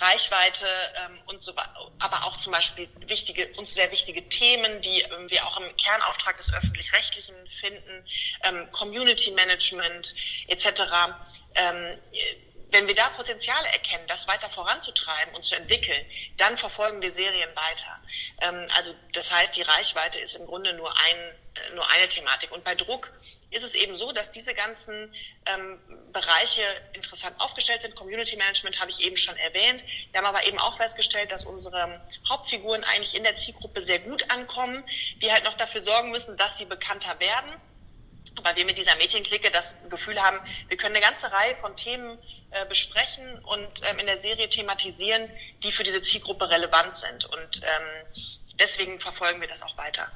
Reichweite 0.01 0.67
ähm, 0.97 1.19
und 1.27 1.43
so 1.43 1.55
aber 1.99 2.27
auch 2.27 2.37
zum 2.37 2.53
Beispiel 2.53 2.89
wichtige, 3.07 3.49
uns 3.57 3.75
sehr 3.75 3.91
wichtige 3.91 4.29
Themen, 4.29 4.81
die 4.83 5.01
ähm, 5.01 5.31
wir 5.31 5.47
auch 5.47 5.57
im 5.59 5.75
Kernauftrag 5.77 6.37
des 6.37 6.53
öffentlich-rechtlichen 6.53 7.35
finden, 7.49 8.07
ähm, 8.43 8.71
Community 8.73 9.31
Management 9.31 10.15
etc. 10.49 10.83
Ähm, 11.55 11.99
wenn 12.71 12.89
wir 12.89 12.95
da 12.95 13.11
Potenziale 13.11 13.69
erkennen, 13.69 14.07
das 14.07 14.29
weiter 14.29 14.51
voranzutreiben 14.51 15.35
und 15.35 15.45
zu 15.45 15.55
entwickeln, 15.55 16.05
dann 16.37 16.59
verfolgen 16.59 17.01
wir 17.01 17.13
Serien 17.13 17.55
weiter. 17.55 18.03
Ähm, 18.41 18.69
also 18.75 18.95
das 19.13 19.31
heißt, 19.31 19.57
die 19.57 19.63
Reichweite 19.63 20.21
ist 20.21 20.35
im 20.35 20.47
Grunde 20.47 20.75
nur 20.75 20.91
ein 20.91 21.17
äh, 21.17 21.75
nur 21.75 21.89
eine 21.91 22.09
Thematik. 22.09 22.53
Und 22.53 22.65
bei 22.65 22.75
Druck 22.75 23.13
ist 23.51 23.63
es 23.63 23.75
eben 23.75 23.95
so, 23.95 24.13
dass 24.13 24.33
diese 24.33 24.55
ganzen 24.55 25.15
ähm, 25.47 25.79
Bereiche 26.13 26.63
interessant 26.95 27.41
aufgestellt 27.41 27.81
sind. 27.81 27.95
Community 27.95 28.37
Management 28.37 28.81
habe 28.81 28.91
ich 28.91 29.01
eben 29.01 29.17
schon 29.17 29.37
erwähnt. 29.37 29.85
Wir 30.11 30.19
haben 30.19 30.27
aber 30.27 30.47
eben 30.47 30.59
auch 30.59 30.77
festgestellt, 30.77 31.31
dass 31.31 31.45
unsere 31.45 32.01
Hauptfiguren 32.29 32.85
eigentlich 32.85 33.15
in 33.15 33.23
der 33.23 33.37
Zielgruppe 33.37 33.81
sehr 33.81 34.01
gut 34.01 34.31
ankommen. 34.31 34.85
Wir 35.21 35.33
halt 35.33 35.45
noch 35.45 35.55
dafür 35.55 35.81
sorgen 35.81 36.11
müssen, 36.11 36.37
dass 36.37 36.59
sie 36.59 36.65
bekannter 36.65 37.19
werden. 37.21 37.51
Weil 38.43 38.57
wir 38.57 38.67
mit 38.67 38.77
dieser 38.77 38.97
Mädchenklicke 38.97 39.51
das 39.51 39.79
Gefühl 39.89 40.21
haben, 40.21 40.39
wir 40.69 40.77
können 40.77 40.95
eine 40.95 41.05
ganze 41.05 41.33
Reihe 41.33 41.55
von 41.57 41.75
Themen 41.77 42.19
äh, 42.51 42.67
besprechen 42.67 43.39
und 43.45 43.69
ähm, 43.85 43.99
in 43.99 44.07
der 44.07 44.19
Serie 44.19 44.49
thematisieren, 44.49 45.31
die 45.63 45.73
für 45.73 45.85
diese 45.85 46.03
Zielgruppe 46.03 46.51
relevant 46.51 46.97
sind. 46.97 47.25
Und 47.25 47.63
ähm, 47.63 48.27
deswegen 48.59 49.01
verfolgen 49.01 49.41
wir 49.41 49.49
das 49.49 49.63
auch 49.63 49.77
weiter. 49.79 50.11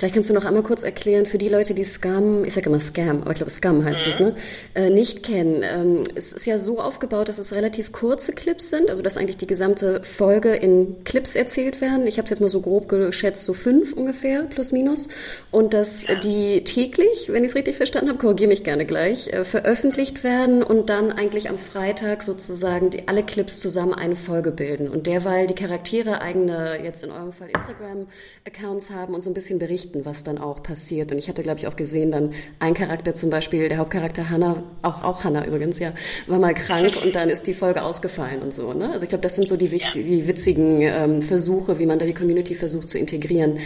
Vielleicht 0.00 0.14
kannst 0.14 0.30
du 0.30 0.34
noch 0.34 0.46
einmal 0.46 0.62
kurz 0.62 0.82
erklären, 0.82 1.26
für 1.26 1.36
die 1.36 1.50
Leute, 1.50 1.74
die 1.74 1.84
Scam, 1.84 2.42
ich 2.46 2.54
sage 2.54 2.70
immer 2.70 2.80
Scam, 2.80 3.20
aber 3.20 3.32
ich 3.32 3.36
glaube 3.36 3.50
Scam 3.50 3.84
heißt 3.84 4.06
mhm. 4.06 4.12
es, 4.12 4.18
ne, 4.18 4.34
äh, 4.74 4.88
nicht 4.88 5.22
kennen. 5.22 5.62
Ähm, 5.62 6.04
es 6.14 6.32
ist 6.32 6.46
ja 6.46 6.56
so 6.56 6.80
aufgebaut, 6.80 7.28
dass 7.28 7.38
es 7.38 7.54
relativ 7.54 7.92
kurze 7.92 8.32
Clips 8.32 8.70
sind, 8.70 8.88
also 8.88 9.02
dass 9.02 9.18
eigentlich 9.18 9.36
die 9.36 9.46
gesamte 9.46 10.02
Folge 10.02 10.54
in 10.54 11.04
Clips 11.04 11.36
erzählt 11.36 11.82
werden. 11.82 12.06
Ich 12.06 12.16
habe 12.16 12.24
es 12.24 12.30
jetzt 12.30 12.40
mal 12.40 12.48
so 12.48 12.62
grob 12.62 12.88
geschätzt, 12.88 13.44
so 13.44 13.52
fünf 13.52 13.92
ungefähr, 13.92 14.44
plus 14.44 14.72
minus. 14.72 15.08
Und 15.50 15.74
dass 15.74 16.06
ja. 16.06 16.14
die 16.14 16.64
täglich, 16.64 17.28
wenn 17.30 17.44
ich 17.44 17.50
es 17.50 17.54
richtig 17.54 17.76
verstanden 17.76 18.08
habe, 18.08 18.18
korrigiere 18.18 18.48
mich 18.48 18.64
gerne 18.64 18.86
gleich, 18.86 19.30
äh, 19.34 19.44
veröffentlicht 19.44 20.24
werden 20.24 20.62
und 20.62 20.88
dann 20.88 21.12
eigentlich 21.12 21.50
am 21.50 21.58
Freitag 21.58 22.22
sozusagen 22.22 22.88
die, 22.88 23.06
alle 23.06 23.22
Clips 23.22 23.60
zusammen 23.60 23.92
eine 23.92 24.16
Folge 24.16 24.50
bilden. 24.50 24.88
Und 24.88 25.06
derweil 25.06 25.46
die 25.46 25.54
Charaktere 25.54 26.22
eigene, 26.22 26.82
jetzt 26.82 27.04
in 27.04 27.10
eurem 27.10 27.34
Fall 27.34 27.50
Instagram-Accounts 27.54 28.92
haben 28.92 29.14
und 29.14 29.22
so 29.22 29.28
ein 29.28 29.34
bisschen 29.34 29.39
berichten 29.40 29.70
berichten, 29.70 30.04
was 30.04 30.24
dann 30.24 30.38
auch 30.38 30.62
passiert. 30.62 31.12
Und 31.12 31.18
ich 31.18 31.28
hatte, 31.28 31.42
glaube 31.42 31.58
ich, 31.58 31.66
auch 31.66 31.76
gesehen, 31.76 32.12
dann 32.12 32.32
ein 32.58 32.74
Charakter 32.74 33.14
zum 33.14 33.30
Beispiel, 33.30 33.68
der 33.68 33.78
Hauptcharakter 33.78 34.30
Hannah, 34.30 34.62
auch, 34.82 35.04
auch 35.04 35.24
Hannah 35.24 35.46
übrigens, 35.46 35.78
ja, 35.78 35.92
war 36.26 36.38
mal 36.38 36.54
krank 36.54 36.96
und 37.02 37.14
dann 37.14 37.28
ist 37.28 37.46
die 37.46 37.54
Folge 37.54 37.82
ausgefallen 37.82 38.42
und 38.42 38.52
so. 38.52 38.72
Ne? 38.72 38.90
Also 38.90 39.04
ich 39.04 39.08
glaube, 39.08 39.22
das 39.22 39.34
sind 39.34 39.48
so 39.48 39.56
die, 39.56 39.70
wichtig, 39.70 40.04
die 40.04 40.26
witzigen 40.26 40.82
ähm, 40.82 41.22
Versuche, 41.22 41.78
wie 41.78 41.86
man 41.86 41.98
da 41.98 42.06
die 42.06 42.14
Community 42.14 42.54
versucht 42.54 42.88
zu 42.88 42.98
integrieren. 42.98 43.58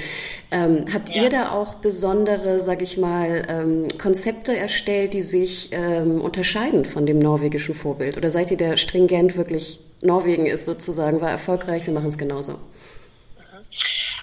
Ähm, 0.50 0.87
habt 0.93 1.11
ja. 1.11 1.25
ihr 1.25 1.31
da 1.31 1.52
auch 1.52 1.75
besondere, 1.75 2.61
sag 2.61 2.83
ich 2.83 2.97
mal, 2.97 3.47
ähm, 3.49 3.88
Konzepte 3.99 4.57
erstellt, 4.57 5.14
die 5.14 5.23
sich 5.23 5.71
ähm, 5.73 6.21
unterscheiden 6.21 6.85
von 6.85 7.07
dem 7.07 7.19
norwegischen 7.19 7.75
Vorbild? 7.75 8.16
Oder 8.16 8.31
seid 8.31 8.50
ihr 8.50 8.57
der 8.57 8.76
stringent 8.76 9.37
wirklich, 9.37 9.81
Norwegen 10.02 10.47
ist 10.47 10.66
sozusagen, 10.66 11.21
war 11.21 11.31
erfolgreich, 11.31 11.87
wir 11.87 11.95
machen 11.95 12.09
es 12.09 12.19
genauso? 12.19 12.59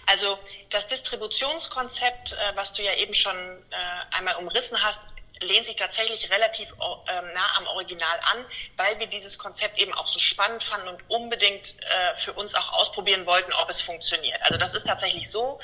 Also 0.06 0.28
das 0.72 0.88
Distributionskonzept, 0.88 2.34
äh, 2.34 2.56
was 2.56 2.74
du 2.74 2.82
ja 2.82 2.96
eben 2.96 3.14
schon 3.14 3.36
äh, 3.36 4.16
einmal 4.16 4.36
umrissen 4.38 4.82
hast, 4.84 5.02
lehnt 5.42 5.66
sich 5.66 5.76
tatsächlich 5.76 6.30
relativ 6.30 6.72
ähm, 6.72 7.34
nah 7.34 7.58
am 7.58 7.68
Original 7.68 8.20
an, 8.32 8.46
weil 8.78 9.00
wir 9.00 9.08
dieses 9.08 9.38
Konzept 9.40 9.80
eben 9.80 9.94
auch 9.94 10.08
so 10.08 10.20
spannend 10.20 10.64
fanden 10.64 10.88
und 10.88 11.10
unbedingt 11.10 11.76
äh, 11.80 12.16
für 12.18 12.34
uns 12.34 12.54
auch 12.56 12.74
ausprobieren 12.74 13.26
wollten, 13.26 13.52
ob 13.54 13.70
es 13.70 13.82
funktioniert. 13.82 14.40
Also 14.44 14.58
das 14.58 14.74
ist 14.74 14.86
tatsächlich 14.86 15.30
so, 15.30 15.60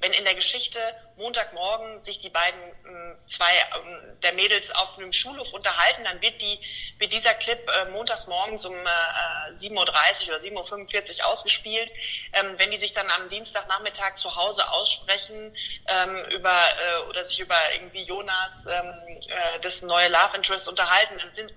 wenn 0.00 0.12
in 0.12 0.24
der 0.24 0.34
Geschichte 0.34 0.80
Montagmorgen 1.16 1.98
sich 1.98 2.20
die 2.20 2.28
beiden 2.28 2.60
äh, 2.60 3.26
zwei 3.26 3.50
äh, 3.56 4.20
der 4.22 4.32
Mädels 4.32 4.70
auf 4.70 4.96
einem 4.96 5.12
Schulhof 5.12 5.52
unterhalten, 5.52 6.04
dann 6.04 6.20
wird 6.22 6.40
die 6.40 6.58
wird 6.98 7.12
dieser 7.12 7.34
Clip 7.34 7.58
äh, 7.68 7.90
montags 7.90 8.26
morgens 8.26 8.64
um 8.64 8.74
äh, 8.74 9.50
7.30 9.50 9.74
Uhr 9.74 9.82
oder 9.82 10.38
7.45 10.38 11.20
Uhr 11.20 11.26
ausgespielt. 11.26 11.92
Ähm, 12.32 12.54
wenn 12.58 12.70
die 12.70 12.78
sich 12.78 12.92
dann 12.92 13.10
am 13.10 13.28
Dienstagnachmittag 13.28 14.16
zu 14.16 14.36
Hause 14.36 14.70
aussprechen 14.70 15.56
ähm, 15.86 16.24
über 16.30 16.52
äh, 16.52 17.08
oder 17.08 17.24
sich 17.24 17.40
über 17.40 17.56
irgendwie 17.74 18.02
Jonas 18.02 18.66
ähm, 18.66 19.20
äh, 19.28 19.60
das 19.60 19.82
neue 19.82 20.08
Love 20.08 20.36
Interest 20.36 20.68
unterhalten, 20.68 21.18
dann 21.18 21.32
sind 21.32 21.52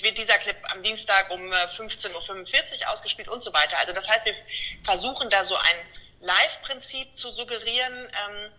wird 0.00 0.16
dieser 0.16 0.38
Clip 0.38 0.56
am 0.70 0.82
Dienstag 0.82 1.30
um 1.30 1.52
15.45 1.52 2.80
Uhr 2.80 2.90
ausgespielt 2.90 3.28
und 3.28 3.42
so 3.42 3.52
weiter. 3.52 3.78
Also 3.78 3.92
das 3.92 4.08
heißt, 4.08 4.24
wir 4.24 4.34
versuchen 4.84 5.28
da 5.28 5.44
so 5.44 5.54
ein 5.54 5.76
Live-Prinzip 6.20 7.16
zu 7.16 7.30
suggerieren, 7.30 7.94
ähm, 7.94 8.52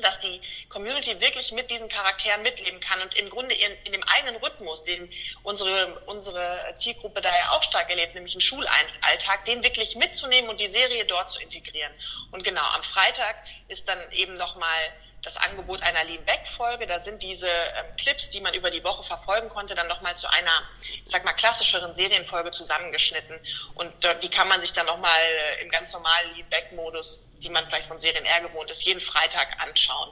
dass 0.00 0.20
die 0.20 0.40
Community 0.68 1.20
wirklich 1.20 1.52
mit 1.52 1.70
diesen 1.70 1.88
Charakteren 1.88 2.42
mitleben 2.42 2.80
kann 2.80 3.00
und 3.02 3.14
im 3.14 3.28
Grunde 3.28 3.54
in, 3.54 3.72
in 3.84 3.92
dem 3.92 4.02
eigenen 4.04 4.36
Rhythmus, 4.36 4.84
den 4.84 5.10
unsere, 5.42 6.00
unsere 6.06 6.74
Zielgruppe 6.76 7.20
da 7.20 7.28
ja 7.30 7.50
auch 7.52 7.62
stark 7.62 7.90
erlebt, 7.90 8.14
nämlich 8.14 8.34
einen 8.34 8.40
Schulalltag, 8.40 9.44
den 9.44 9.62
wirklich 9.62 9.96
mitzunehmen 9.96 10.50
und 10.50 10.60
die 10.60 10.68
Serie 10.68 11.04
dort 11.04 11.30
zu 11.30 11.40
integrieren. 11.40 11.92
Und 12.30 12.44
genau, 12.44 12.62
am 12.62 12.82
Freitag 12.82 13.36
ist 13.68 13.88
dann 13.88 13.98
eben 14.12 14.34
nochmal 14.34 14.92
das 15.22 15.36
Angebot 15.36 15.82
einer 15.82 16.04
Lean-Back-Folge. 16.04 16.86
Da 16.86 16.98
sind 16.98 17.22
diese 17.22 17.48
ähm, 17.48 17.96
Clips, 17.96 18.30
die 18.30 18.40
man 18.40 18.54
über 18.54 18.70
die 18.70 18.82
Woche 18.82 19.04
verfolgen 19.04 19.48
konnte, 19.48 19.74
dann 19.74 19.88
nochmal 19.88 20.16
zu 20.16 20.28
einer, 20.30 20.68
ich 20.82 21.02
sag 21.10 21.24
mal, 21.24 21.32
klassischeren 21.32 21.94
Serienfolge 21.94 22.50
zusammengeschnitten. 22.50 23.38
Und 23.74 24.04
äh, 24.04 24.18
die 24.18 24.30
kann 24.30 24.48
man 24.48 24.60
sich 24.60 24.72
dann 24.72 24.86
nochmal 24.86 25.20
äh, 25.20 25.62
im 25.62 25.70
ganz 25.70 25.92
normalen 25.92 26.34
Lean-Back-Modus, 26.34 27.32
die 27.38 27.50
man 27.50 27.66
vielleicht 27.66 27.86
von 27.86 27.96
Serien 27.96 28.24
eher 28.24 28.40
gewohnt 28.40 28.70
ist, 28.70 28.84
jeden 28.84 29.00
Freitag 29.00 29.60
anschauen. 29.60 30.10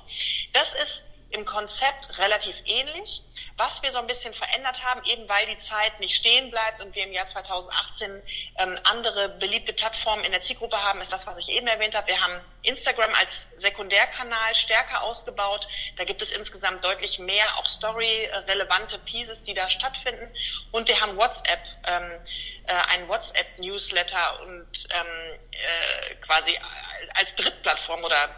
Das 0.52 0.74
ist 0.74 1.04
im 1.30 1.44
Konzept 1.44 2.18
relativ 2.18 2.56
ähnlich. 2.66 3.22
Was 3.56 3.82
wir 3.82 3.92
so 3.92 3.98
ein 3.98 4.06
bisschen 4.06 4.34
verändert 4.34 4.84
haben, 4.84 5.04
eben 5.04 5.28
weil 5.28 5.46
die 5.46 5.56
Zeit 5.56 6.00
nicht 6.00 6.16
stehen 6.16 6.50
bleibt 6.50 6.82
und 6.82 6.94
wir 6.94 7.04
im 7.04 7.12
Jahr 7.12 7.26
2018 7.26 8.22
ähm, 8.58 8.78
andere 8.84 9.28
beliebte 9.28 9.72
Plattformen 9.72 10.24
in 10.24 10.32
der 10.32 10.40
Zielgruppe 10.40 10.82
haben, 10.82 11.00
ist 11.00 11.12
das, 11.12 11.26
was 11.26 11.38
ich 11.38 11.50
eben 11.50 11.66
erwähnt 11.66 11.94
habe. 11.94 12.08
Wir 12.08 12.20
haben 12.20 12.40
Instagram 12.62 13.14
als 13.14 13.50
Sekundärkanal 13.56 14.54
stärker 14.54 15.02
ausgebaut. 15.02 15.68
Da 15.96 16.04
gibt 16.04 16.20
es 16.20 16.32
insgesamt 16.32 16.84
deutlich 16.84 17.18
mehr 17.18 17.58
auch 17.58 17.66
story-relevante 17.66 18.98
Pieces, 19.00 19.44
die 19.44 19.54
da 19.54 19.68
stattfinden. 19.68 20.34
Und 20.72 20.88
wir 20.88 21.00
haben 21.00 21.16
WhatsApp, 21.16 21.60
ähm, 21.86 22.10
äh, 22.66 22.72
ein 22.72 23.08
WhatsApp-Newsletter 23.08 24.42
und 24.42 24.88
ähm, 24.90 25.40
äh, 25.52 26.14
quasi 26.16 26.58
als 27.14 27.34
Drittplattform 27.36 28.04
oder 28.04 28.28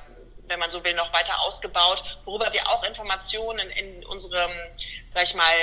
wenn 0.53 0.61
man 0.61 0.71
so 0.71 0.85
will, 0.85 0.95
noch 0.95 1.13
weiter 1.13 1.41
ausgebaut, 1.41 2.05
worüber 2.25 2.53
wir 2.53 2.69
auch 2.69 2.85
Informationen 2.85 3.71
in 3.71 4.05
unserem, 4.05 4.53
sag 5.11 5.25
ich 5.25 5.35
mal, 5.35 5.55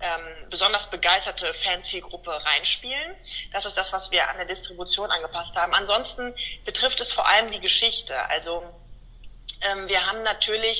ähm, 0.00 0.48
besonders 0.48 0.88
begeisterte 0.88 1.52
Fanzielgruppe 1.52 2.30
reinspielen. 2.30 3.14
Das 3.52 3.66
ist 3.66 3.76
das, 3.76 3.92
was 3.92 4.10
wir 4.10 4.26
an 4.28 4.38
der 4.38 4.46
Distribution 4.46 5.10
angepasst 5.10 5.54
haben. 5.56 5.74
Ansonsten 5.74 6.34
betrifft 6.64 7.00
es 7.00 7.12
vor 7.12 7.28
allem 7.28 7.50
die 7.50 7.60
Geschichte. 7.60 8.18
Also 8.30 8.64
ähm, 9.60 9.88
wir 9.88 10.06
haben 10.06 10.22
natürlich 10.22 10.79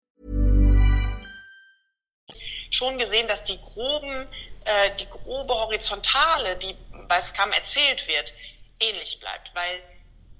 Schon 2.71 2.97
gesehen, 2.97 3.27
dass 3.27 3.43
die 3.43 3.61
groben, 3.61 4.27
äh, 4.65 4.95
die 4.95 5.07
grobe 5.07 5.53
Horizontale, 5.53 6.57
die 6.57 6.75
bei 7.07 7.21
Scam 7.21 7.51
erzählt 7.51 8.07
wird, 8.07 8.33
ähnlich 8.79 9.19
bleibt. 9.19 9.53
Weil, 9.53 9.83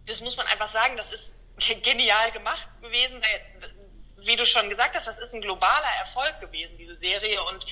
das 0.08 0.22
muss 0.22 0.38
man 0.38 0.48
einfach 0.48 0.70
sagen, 0.70 0.98
das 0.98 1.12
ist 1.12 1.38
genial 1.84 2.32
gemacht 2.32 2.68
gewesen. 2.82 3.22
Wie 4.18 4.36
du 4.36 4.46
schon 4.46 4.70
gesagt 4.70 4.96
hast, 4.96 5.08
das 5.08 5.20
ist 5.20 5.34
ein 5.34 5.42
globaler 5.42 5.94
Erfolg 6.00 6.40
gewesen, 6.40 6.78
diese 6.78 6.96
Serie. 6.96 7.44
Und 7.44 7.66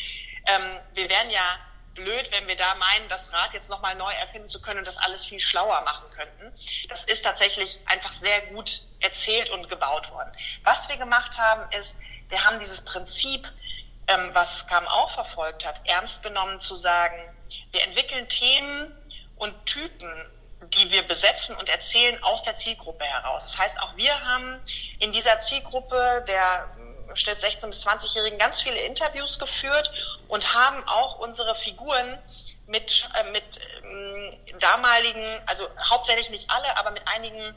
ähm, 0.45 0.79
wir 0.93 1.09
werden 1.09 1.31
ja 1.31 1.59
blöd, 1.95 2.31
wenn 2.31 2.47
wir 2.47 2.55
da 2.55 2.75
meinen, 2.75 3.07
das 3.09 3.31
Rad 3.33 3.53
jetzt 3.53 3.69
nochmal 3.69 3.95
neu 3.95 4.11
erfinden 4.11 4.47
zu 4.47 4.61
können 4.61 4.79
und 4.79 4.87
das 4.87 4.97
alles 4.97 5.25
viel 5.25 5.39
schlauer 5.39 5.81
machen 5.81 6.09
könnten. 6.11 6.53
Das 6.87 7.03
ist 7.05 7.23
tatsächlich 7.23 7.79
einfach 7.85 8.13
sehr 8.13 8.41
gut 8.47 8.81
erzählt 8.99 9.49
und 9.49 9.69
gebaut 9.69 10.09
worden. 10.11 10.31
Was 10.63 10.87
wir 10.89 10.97
gemacht 10.97 11.37
haben, 11.37 11.71
ist, 11.71 11.97
wir 12.29 12.43
haben 12.43 12.59
dieses 12.59 12.83
Prinzip, 12.85 13.47
ähm, 14.09 14.31
was 14.33 14.59
Scam 14.59 14.87
auch 14.87 15.11
verfolgt 15.11 15.65
hat, 15.65 15.81
ernst 15.85 16.23
genommen 16.23 16.59
zu 16.59 16.75
sagen, 16.75 17.17
wir 17.71 17.83
entwickeln 17.83 18.27
Themen 18.27 18.95
und 19.37 19.65
Typen, 19.65 20.11
die 20.77 20.91
wir 20.91 21.07
besetzen 21.07 21.55
und 21.55 21.69
erzählen 21.69 22.21
aus 22.23 22.43
der 22.43 22.55
Zielgruppe 22.55 23.05
heraus. 23.05 23.43
Das 23.43 23.57
heißt, 23.57 23.79
auch 23.81 23.95
wir 23.95 24.19
haben 24.25 24.59
in 24.99 25.11
dieser 25.11 25.39
Zielgruppe 25.39 26.23
der 26.27 26.67
Schnitt 27.13 27.37
16- 27.37 27.67
bis 27.67 27.87
20-Jährigen 27.87 28.37
ganz 28.37 28.61
viele 28.61 28.79
Interviews 28.81 29.39
geführt 29.39 29.91
und 30.27 30.53
haben 30.53 30.87
auch 30.87 31.19
unsere 31.19 31.55
Figuren 31.55 32.19
mit, 32.67 33.09
äh, 33.15 33.31
mit 33.31 33.59
ähm, 33.83 34.31
damaligen, 34.59 35.41
also 35.45 35.67
hauptsächlich 35.89 36.29
nicht 36.29 36.49
alle, 36.49 36.77
aber 36.77 36.91
mit 36.91 37.07
einigen 37.07 37.55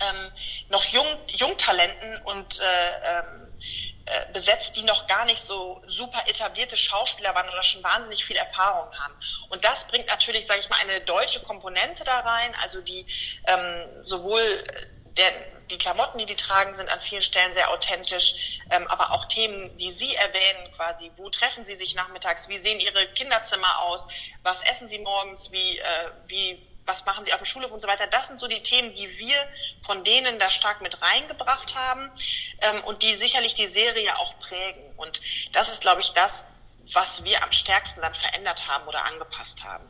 ähm, 0.00 0.32
noch 0.68 0.84
Jung, 0.84 1.06
Jungtalenten 1.28 2.20
und 2.22 2.60
äh, 2.60 2.64
ähm, 3.18 3.49
äh, 4.10 4.32
besetzt, 4.32 4.76
die 4.76 4.82
noch 4.82 5.06
gar 5.06 5.24
nicht 5.24 5.40
so 5.40 5.80
super 5.86 6.26
etablierte 6.26 6.76
Schauspieler 6.76 7.32
waren 7.34 7.48
oder 7.48 7.62
schon 7.62 7.82
wahnsinnig 7.84 8.24
viel 8.24 8.36
Erfahrung 8.36 8.92
haben. 8.98 9.14
Und 9.50 9.64
das 9.64 9.86
bringt 9.86 10.08
natürlich, 10.08 10.46
sage 10.46 10.60
ich 10.60 10.68
mal, 10.68 10.80
eine 10.80 11.00
deutsche 11.02 11.40
Komponente 11.42 12.02
da 12.02 12.18
rein, 12.20 12.52
also 12.60 12.80
die 12.80 13.06
ähm, 13.46 13.86
sowohl 14.02 14.64
der, 15.16 15.32
die 15.70 15.78
Klamotten, 15.78 16.18
die 16.18 16.26
die 16.26 16.36
tragen, 16.36 16.74
sind 16.74 16.88
an 16.88 17.00
vielen 17.00 17.22
Stellen 17.22 17.52
sehr 17.52 17.70
authentisch, 17.70 18.60
ähm, 18.70 18.86
aber 18.88 19.12
auch 19.12 19.26
Themen, 19.26 19.76
die 19.78 19.90
Sie 19.90 20.14
erwähnen, 20.14 20.72
quasi, 20.72 21.10
wo 21.16 21.30
treffen 21.30 21.64
Sie 21.64 21.74
sich 21.74 21.94
nachmittags, 21.94 22.48
wie 22.48 22.58
sehen 22.58 22.80
Ihre 22.80 23.06
Kinderzimmer 23.12 23.80
aus, 23.82 24.06
was 24.42 24.62
essen 24.62 24.88
Sie 24.88 24.98
morgens, 24.98 25.52
wie, 25.52 25.78
äh, 25.78 26.10
wie, 26.26 26.66
was 26.86 27.04
machen 27.04 27.24
Sie 27.24 27.32
auf 27.32 27.40
dem 27.40 27.44
Schulhof 27.44 27.70
und 27.70 27.80
so 27.80 27.88
weiter. 27.88 28.06
Das 28.06 28.28
sind 28.28 28.40
so 28.40 28.48
die 28.48 28.62
Themen, 28.62 28.94
die 28.94 29.18
wir 29.18 29.36
von 29.84 30.04
denen 30.04 30.38
da 30.38 30.50
stark 30.50 30.80
mit 30.80 31.00
reingebracht 31.02 31.76
haben 31.76 32.10
ähm, 32.60 32.84
und 32.84 33.02
die 33.02 33.14
sicherlich 33.14 33.54
die 33.54 33.66
Serie 33.66 34.18
auch 34.18 34.38
prägen. 34.38 34.82
Und 34.96 35.20
das 35.52 35.70
ist, 35.70 35.80
glaube 35.80 36.00
ich, 36.00 36.12
das, 36.12 36.46
was 36.92 37.24
wir 37.24 37.42
am 37.42 37.52
stärksten 37.52 38.00
dann 38.00 38.14
verändert 38.14 38.66
haben 38.66 38.86
oder 38.88 39.04
angepasst 39.04 39.62
haben. 39.62 39.84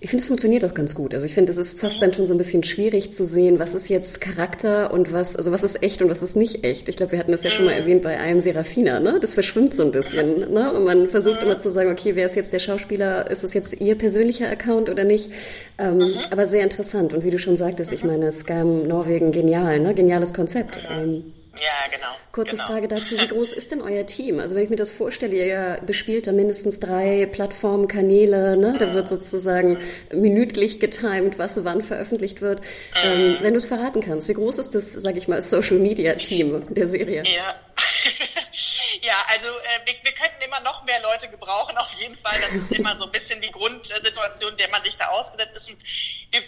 Ich 0.00 0.10
finde, 0.10 0.22
es 0.22 0.28
funktioniert 0.28 0.64
auch 0.64 0.74
ganz 0.74 0.94
gut. 0.94 1.12
Also 1.12 1.26
ich 1.26 1.34
finde, 1.34 1.50
es 1.50 1.58
ist 1.58 1.80
fast 1.80 2.00
dann 2.00 2.14
schon 2.14 2.28
so 2.28 2.34
ein 2.34 2.38
bisschen 2.38 2.62
schwierig 2.62 3.12
zu 3.12 3.26
sehen, 3.26 3.58
was 3.58 3.74
ist 3.74 3.88
jetzt 3.88 4.20
Charakter 4.20 4.92
und 4.92 5.12
was, 5.12 5.34
also 5.34 5.50
was 5.50 5.64
ist 5.64 5.82
echt 5.82 6.00
und 6.00 6.08
was 6.08 6.22
ist 6.22 6.36
nicht 6.36 6.62
echt. 6.62 6.88
Ich 6.88 6.96
glaube, 6.96 7.12
wir 7.12 7.18
hatten 7.18 7.32
das 7.32 7.42
ja 7.42 7.50
schon 7.50 7.64
mal 7.64 7.74
mhm. 7.74 7.80
erwähnt 7.80 8.02
bei 8.02 8.16
einem 8.16 8.38
Serafina, 8.38 9.00
ne? 9.00 9.18
Das 9.20 9.34
verschwimmt 9.34 9.74
so 9.74 9.82
ein 9.82 9.90
bisschen, 9.90 10.52
ne? 10.52 10.72
Und 10.72 10.84
man 10.84 11.08
versucht 11.08 11.42
immer 11.42 11.58
zu 11.58 11.70
sagen, 11.70 11.90
okay, 11.90 12.14
wer 12.14 12.26
ist 12.26 12.36
jetzt 12.36 12.52
der 12.52 12.60
Schauspieler? 12.60 13.28
Ist 13.28 13.42
es 13.42 13.54
jetzt 13.54 13.80
ihr 13.80 13.96
persönlicher 13.96 14.48
Account 14.48 14.88
oder 14.88 15.02
nicht? 15.02 15.30
Ähm, 15.78 15.96
mhm. 15.96 16.20
Aber 16.30 16.46
sehr 16.46 16.62
interessant. 16.62 17.12
Und 17.12 17.24
wie 17.24 17.30
du 17.30 17.38
schon 17.38 17.56
sagtest, 17.56 17.92
ich 17.92 18.04
meine, 18.04 18.30
Scam 18.30 18.86
Norwegen, 18.86 19.32
genial, 19.32 19.80
ne? 19.80 19.94
Geniales 19.94 20.32
Konzept. 20.32 20.78
Ähm, 20.90 21.32
ja, 21.60 21.90
genau. 21.90 22.14
Kurze 22.32 22.56
genau. 22.56 22.66
Frage 22.66 22.88
dazu, 22.88 23.16
wie 23.16 23.26
groß 23.28 23.52
ist 23.52 23.72
denn 23.72 23.80
euer 23.80 24.06
Team? 24.06 24.40
Also 24.40 24.54
wenn 24.54 24.64
ich 24.64 24.70
mir 24.70 24.76
das 24.76 24.90
vorstelle, 24.90 25.34
ihr 25.34 25.80
bespielt 25.84 26.26
da 26.26 26.32
mindestens 26.32 26.80
drei 26.80 27.26
Plattformen, 27.26 27.88
Kanäle, 27.88 28.56
ne? 28.56 28.76
da 28.78 28.94
wird 28.94 29.08
sozusagen 29.08 29.78
minütlich 30.12 30.80
getimed, 30.80 31.38
was 31.38 31.64
wann 31.64 31.82
veröffentlicht 31.82 32.40
wird. 32.40 32.60
Ähm, 33.02 33.32
mhm. 33.32 33.36
wenn 33.42 33.54
du 33.54 33.58
es 33.58 33.66
verraten 33.66 34.00
kannst, 34.00 34.28
wie 34.28 34.34
groß 34.34 34.58
ist 34.58 34.74
das, 34.74 34.92
sage 34.92 35.18
ich 35.18 35.28
mal, 35.28 35.40
Social 35.42 35.78
Media 35.78 36.14
Team 36.14 36.62
der 36.70 36.86
Serie? 36.86 37.24
Ja. 37.24 37.54
Ja, 39.02 39.24
also 39.28 39.48
äh, 39.48 39.86
wir, 39.86 39.94
wir 40.02 40.12
könnten 40.12 40.42
immer 40.42 40.60
noch 40.60 40.82
mehr 40.84 41.00
Leute 41.00 41.28
gebrauchen, 41.28 41.76
auf 41.76 41.92
jeden 41.94 42.16
Fall. 42.16 42.40
Das 42.40 42.50
ist 42.50 42.72
immer 42.72 42.96
so 42.96 43.04
ein 43.04 43.12
bisschen 43.12 43.40
die 43.40 43.50
Grundsituation, 43.50 44.56
der 44.56 44.68
man 44.68 44.82
sich 44.82 44.96
da 44.96 45.08
ausgesetzt 45.08 45.54
ist. 45.54 45.68
Und 45.68 45.82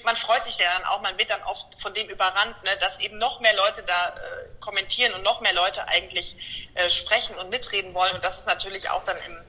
man 0.04 0.16
freut 0.16 0.45
sich 0.45 0.59
ja 0.59 0.75
dann 0.75 0.85
auch, 0.85 1.00
man 1.00 1.16
wird 1.19 1.30
dann 1.30 1.42
oft 1.45 1.80
von 1.80 1.95
dem 1.95 2.09
überrannt, 2.09 2.62
ne, 2.64 2.76
dass 2.78 2.99
eben 2.99 3.16
noch 3.16 3.40
mehr 3.40 3.54
Leute 3.54 3.83
da 3.83 4.09
äh, 4.09 4.61
kommentieren 4.61 5.14
und 5.14 5.23
noch 5.23 5.40
mehr 5.40 5.52
Leute 5.52 5.87
eigentlich 5.88 6.37
äh, 6.75 6.88
sprechen 6.90 7.37
und 7.37 7.50
mitreden 7.50 7.95
wollen. 7.95 8.14
Und 8.14 8.25
das 8.25 8.38
ist 8.38 8.47
natürlich 8.47 8.88
auch 8.90 9.04
dann 9.04 9.16
im 9.26 9.45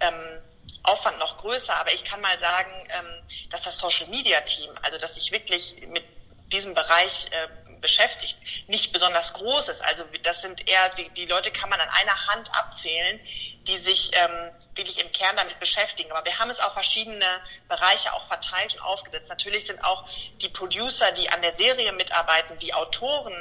ähm, 0.00 0.42
Aufwand 0.82 1.18
noch 1.18 1.38
größer. 1.38 1.74
Aber 1.76 1.92
ich 1.92 2.04
kann 2.04 2.20
mal 2.20 2.38
sagen, 2.38 2.70
ähm, 2.90 3.22
dass 3.50 3.64
das 3.64 3.78
Social 3.78 4.06
Media 4.08 4.40
Team, 4.42 4.70
also 4.82 4.98
dass 4.98 5.16
ich 5.16 5.32
wirklich 5.32 5.76
mit 5.88 6.04
diesem 6.52 6.74
Bereich 6.74 7.28
äh, 7.32 7.48
beschäftigt, 7.84 8.38
nicht 8.66 8.94
besonders 8.94 9.34
groß 9.34 9.68
ist. 9.68 9.82
Also 9.82 10.04
das 10.22 10.40
sind 10.40 10.66
eher, 10.66 10.88
die, 10.94 11.10
die 11.10 11.26
Leute 11.26 11.52
kann 11.52 11.68
man 11.68 11.78
an 11.78 11.90
einer 11.90 12.26
Hand 12.28 12.50
abzählen, 12.56 13.20
die 13.68 13.76
sich 13.76 14.10
ähm, 14.14 14.50
wirklich 14.74 14.98
im 14.98 15.12
Kern 15.12 15.36
damit 15.36 15.60
beschäftigen. 15.60 16.10
Aber 16.10 16.24
wir 16.24 16.38
haben 16.38 16.48
es 16.48 16.60
auf 16.60 16.72
verschiedene 16.72 17.26
Bereiche 17.68 18.14
auch 18.14 18.26
verteilt 18.26 18.74
und 18.74 18.80
aufgesetzt. 18.80 19.28
Natürlich 19.28 19.66
sind 19.66 19.84
auch 19.84 20.08
die 20.40 20.48
Producer, 20.48 21.12
die 21.12 21.28
an 21.28 21.42
der 21.42 21.52
Serie 21.52 21.92
mitarbeiten, 21.92 22.56
die 22.56 22.72
Autoren, 22.72 23.34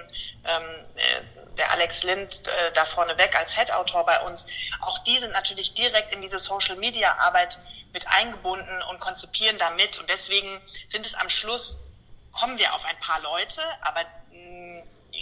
ähm, 0.44 0.64
äh, 0.96 1.56
der 1.56 1.72
Alex 1.72 2.04
Lind 2.04 2.46
äh, 2.46 2.74
da 2.74 2.86
vorneweg 2.86 3.36
als 3.36 3.56
Head-Autor 3.56 4.06
bei 4.06 4.20
uns, 4.24 4.46
auch 4.82 5.00
die 5.06 5.20
sind 5.20 5.32
natürlich 5.32 5.74
direkt 5.74 6.12
in 6.12 6.20
diese 6.20 6.40
Social-Media-Arbeit 6.40 7.60
mit 7.94 8.08
eingebunden 8.08 8.82
und 8.90 9.00
konzipieren 9.00 9.58
damit. 9.58 10.00
Und 10.00 10.10
deswegen 10.10 10.62
sind 10.90 11.06
es 11.06 11.14
am 11.14 11.30
Schluss 11.30 11.78
kommen 12.34 12.58
wir 12.58 12.74
auf 12.74 12.84
ein 12.84 13.00
paar 13.00 13.22
Leute, 13.22 13.62
aber 13.82 14.06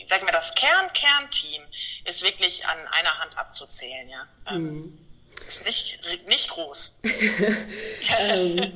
mh, 0.01 0.05
mm, 0.05 0.07
sag 0.09 0.23
mal, 0.23 0.31
das 0.31 0.53
Kern-Kernteam 0.55 1.61
ist 2.05 2.21
wirklich 2.23 2.65
an 2.65 2.87
einer 2.87 3.19
Hand 3.19 3.37
abzuzählen, 3.37 4.09
ja. 4.09 4.27
Ähm, 4.47 4.63
mhm. 4.63 5.10
Ist 5.47 5.65
nicht, 5.65 5.99
nicht 6.27 6.49
groß. 6.49 6.93
ähm, 8.19 8.71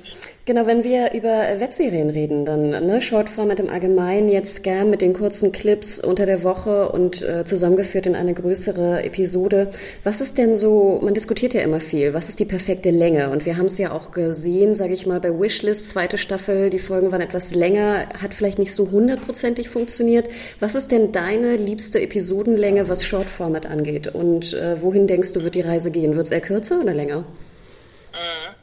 Genau, 0.47 0.67
wenn 0.67 0.83
wir 0.83 1.11
über 1.13 1.59
Webserien 1.59 2.11
reden, 2.11 2.45
dann 2.45 2.69
ne, 2.69 3.01
Shortformat 3.01 3.59
im 3.59 3.67
Allgemeinen, 3.67 4.29
jetzt 4.29 4.61
gern 4.61 4.91
mit 4.91 5.01
den 5.01 5.13
kurzen 5.13 5.51
Clips 5.51 5.99
unter 5.99 6.27
der 6.27 6.43
Woche 6.43 6.89
und 6.89 7.23
äh, 7.23 7.45
zusammengeführt 7.45 8.05
in 8.05 8.15
eine 8.15 8.35
größere 8.35 9.03
Episode. 9.03 9.71
Was 10.03 10.21
ist 10.21 10.37
denn 10.37 10.55
so, 10.55 10.99
man 11.01 11.15
diskutiert 11.15 11.55
ja 11.55 11.61
immer 11.61 11.79
viel, 11.79 12.13
was 12.13 12.29
ist 12.29 12.39
die 12.39 12.45
perfekte 12.45 12.91
Länge? 12.91 13.31
Und 13.31 13.47
wir 13.47 13.57
haben 13.57 13.65
es 13.65 13.79
ja 13.79 13.91
auch 13.91 14.11
gesehen, 14.11 14.75
sage 14.75 14.93
ich 14.93 15.07
mal, 15.07 15.19
bei 15.19 15.31
Wishlist, 15.31 15.89
zweite 15.89 16.19
Staffel, 16.19 16.69
die 16.69 16.77
Folgen 16.77 17.11
waren 17.11 17.21
etwas 17.21 17.55
länger, 17.55 18.09
hat 18.21 18.35
vielleicht 18.35 18.59
nicht 18.59 18.75
so 18.75 18.91
hundertprozentig 18.91 19.69
funktioniert. 19.69 20.29
Was 20.59 20.75
ist 20.75 20.91
denn 20.91 21.11
deine 21.11 21.55
liebste 21.55 21.99
Episodenlänge, 21.99 22.87
was 22.87 23.03
Shortformat 23.03 23.65
angeht? 23.65 24.09
Und 24.13 24.53
äh, 24.53 24.79
wohin 24.79 25.07
denkst 25.07 25.33
du, 25.33 25.41
wird 25.41 25.55
die 25.55 25.61
Reise 25.61 25.89
gehen? 25.89 26.15
Wird 26.15 26.27
es 26.27 26.31
eher 26.31 26.41
kürzer 26.55 26.79
oder 26.81 26.93
länger? 26.93 27.19
Mhm. 27.19 28.55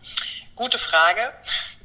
Gute 0.57 0.79
Frage 0.79 1.33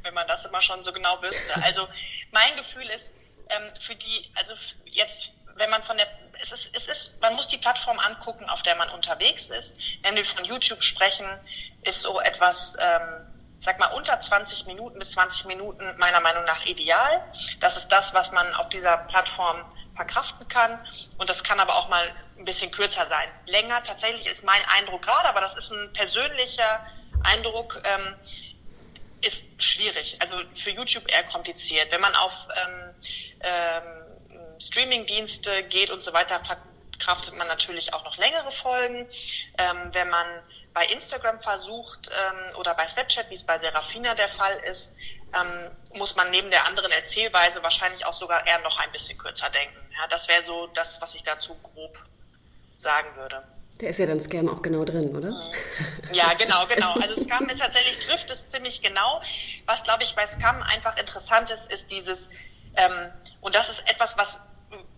wenn 0.08 0.14
man 0.14 0.28
das 0.28 0.46
immer 0.46 0.62
schon 0.62 0.82
so 0.82 0.94
genau 0.94 1.22
wüsste. 1.22 1.54
Also 1.64 1.88
mein 2.32 2.56
Gefühl 2.56 2.90
ist, 2.90 3.14
ähm, 3.50 3.64
für 3.80 3.96
die, 3.96 4.32
also 4.36 4.54
jetzt, 4.86 5.34
wenn 5.56 5.70
man 5.70 5.84
von 5.84 5.98
der, 5.98 6.08
es 6.42 6.52
ist, 6.52 6.70
es 6.74 6.88
ist, 6.88 7.22
man 7.22 7.36
muss 7.36 7.48
die 7.50 7.58
Plattform 7.58 8.00
angucken, 8.00 8.50
auf 8.50 8.62
der 8.64 8.76
man 8.76 8.90
unterwegs 8.90 9.50
ist. 9.50 9.78
Wenn 10.04 10.16
wir 10.16 10.24
von 10.24 10.46
YouTube 10.46 10.82
sprechen, 10.82 11.28
ist 11.84 12.02
so 12.02 12.22
etwas, 12.22 12.78
ähm, 12.80 13.28
sag 13.58 13.80
mal, 13.80 13.88
unter 13.88 14.18
20 14.20 14.66
Minuten 14.68 15.00
bis 15.00 15.12
20 15.12 15.46
Minuten 15.46 15.98
meiner 15.98 16.22
Meinung 16.22 16.46
nach 16.46 16.66
ideal. 16.66 17.24
Das 17.60 17.76
ist 17.76 17.90
das, 17.90 18.14
was 18.14 18.32
man 18.32 18.54
auf 18.54 18.70
dieser 18.70 18.98
Plattform 18.98 19.66
verkraften 19.96 20.48
kann. 20.48 20.80
Und 21.18 21.30
das 21.30 21.44
kann 21.44 21.60
aber 21.60 21.76
auch 21.76 21.90
mal 21.90 22.14
ein 22.38 22.46
bisschen 22.46 22.72
kürzer 22.72 23.08
sein. 23.08 23.30
Länger 23.46 23.84
tatsächlich 23.84 24.28
ist 24.28 24.44
mein 24.44 24.64
Eindruck 24.66 25.02
gerade, 25.02 25.30
aber 25.30 25.42
das 25.42 25.56
ist 25.56 25.72
ein 25.72 25.92
persönlicher 25.94 26.86
Eindruck. 27.24 27.82
Ähm, 27.84 28.16
ist 29.22 29.46
schwierig. 29.62 30.18
Also 30.20 30.40
für 30.56 30.70
YouTube 30.70 31.12
eher 31.12 31.24
kompliziert. 31.24 31.92
Wenn 31.92 32.02
man 32.02 32.16
auf 32.16 32.48
ähm, 32.56 32.96
ähm, 33.42 34.60
Streaming-Dienste 34.60 35.64
geht 35.64 35.90
und 35.90 36.02
so 36.02 36.14
weiter, 36.14 36.40
verkraftet 36.44 37.36
man 37.36 37.48
natürlich 37.48 37.94
auch 37.94 38.04
noch 38.04 38.18
längere 38.18 38.52
Folgen. 38.52 39.08
Ähm, 39.58 39.90
wenn 39.94 40.10
man 40.10 40.28
bei 40.74 40.86
Instagram 40.86 41.42
versucht 41.42 42.12
ähm, 42.12 42.56
oder 42.58 42.76
bei 42.76 42.88
Snapchat, 42.88 43.30
wie 43.30 43.36
es 43.36 43.46
bei 43.46 43.58
Serafina 43.58 44.14
der 44.14 44.30
Fall 44.30 44.60
ist, 44.60 44.96
ähm, 45.34 45.72
muss 45.94 46.16
man 46.16 46.30
neben 46.30 46.50
der 46.50 46.66
anderen 46.66 46.92
Erzählweise 46.92 47.64
wahrscheinlich 47.64 48.06
auch 48.06 48.14
sogar 48.14 48.46
eher 48.46 48.60
noch 48.60 48.78
ein 48.78 48.92
bisschen 48.92 49.18
kürzer 49.18 49.50
denken. 49.50 49.78
Ja, 50.00 50.08
das 50.08 50.28
wäre 50.28 50.44
so 50.44 50.68
das, 50.68 51.02
was 51.02 51.16
ich 51.16 51.24
dazu 51.24 51.56
grob 51.56 51.98
sagen 52.78 53.16
würde. 53.16 53.44
Der 53.82 53.90
ist 53.90 54.00
ja 54.00 54.08
dann 54.08 54.20
Scam 54.20 54.50
auch 54.50 54.62
genau 54.62 54.86
drin, 54.86 55.16
oder? 55.16 55.32
Ja, 56.12 56.34
genau, 56.34 56.66
genau. 56.68 56.94
Also 56.94 57.22
Scam 57.22 57.48
ist 57.50 57.60
tatsächlich, 57.60 58.00
trifft 58.00 58.32
es 58.32 58.50
ziemlich 58.50 58.82
genau. 58.82 59.22
Was, 59.66 59.84
glaube 59.84 60.04
ich, 60.04 60.16
bei 60.16 60.26
Scam 60.26 60.64
einfach 60.64 60.98
interessant 60.98 61.52
ist, 61.52 61.72
ist 61.72 61.92
dieses, 61.92 62.30
ähm, 62.76 63.12
und 63.42 63.54
das 63.54 63.70
ist 63.70 63.88
etwas, 63.88 64.18
was, 64.18 64.40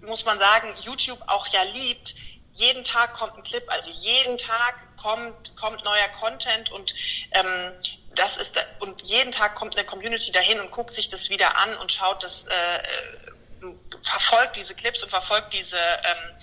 muss 0.02 0.24
man 0.24 0.40
sagen, 0.40 0.76
YouTube 0.80 1.20
auch 1.28 1.48
ja 1.48 1.64
liebt, 1.64 2.16
jeden 2.54 2.84
Tag 2.84 3.14
kommt 3.14 3.36
ein 3.36 3.44
Clip, 3.44 3.64
also 3.68 3.90
jeden 3.90 4.38
Tag 4.38 4.76
kommt, 4.98 5.56
kommt 5.56 5.84
neuer 5.84 6.08
Content 6.20 6.72
und 6.72 6.94
ähm, 7.32 7.74
das 8.16 8.38
ist 8.38 8.58
und 8.80 9.02
jeden 9.04 9.32
Tag 9.32 9.56
kommt 9.56 9.78
eine 9.78 9.86
Community 9.86 10.32
dahin 10.32 10.60
und 10.60 10.72
guckt 10.72 10.94
sich 10.94 11.10
das 11.10 11.30
wieder 11.30 11.58
an 11.58 11.78
und 11.78 11.92
schaut 11.92 12.24
das, 12.24 12.46
äh, 12.46 12.78
äh 12.78 13.74
verfolgt 14.04 14.56
diese 14.56 14.74
Clips 14.74 15.04
und 15.04 15.10
verfolgt 15.10 15.54
diese 15.54 15.78
ähm, 15.78 16.36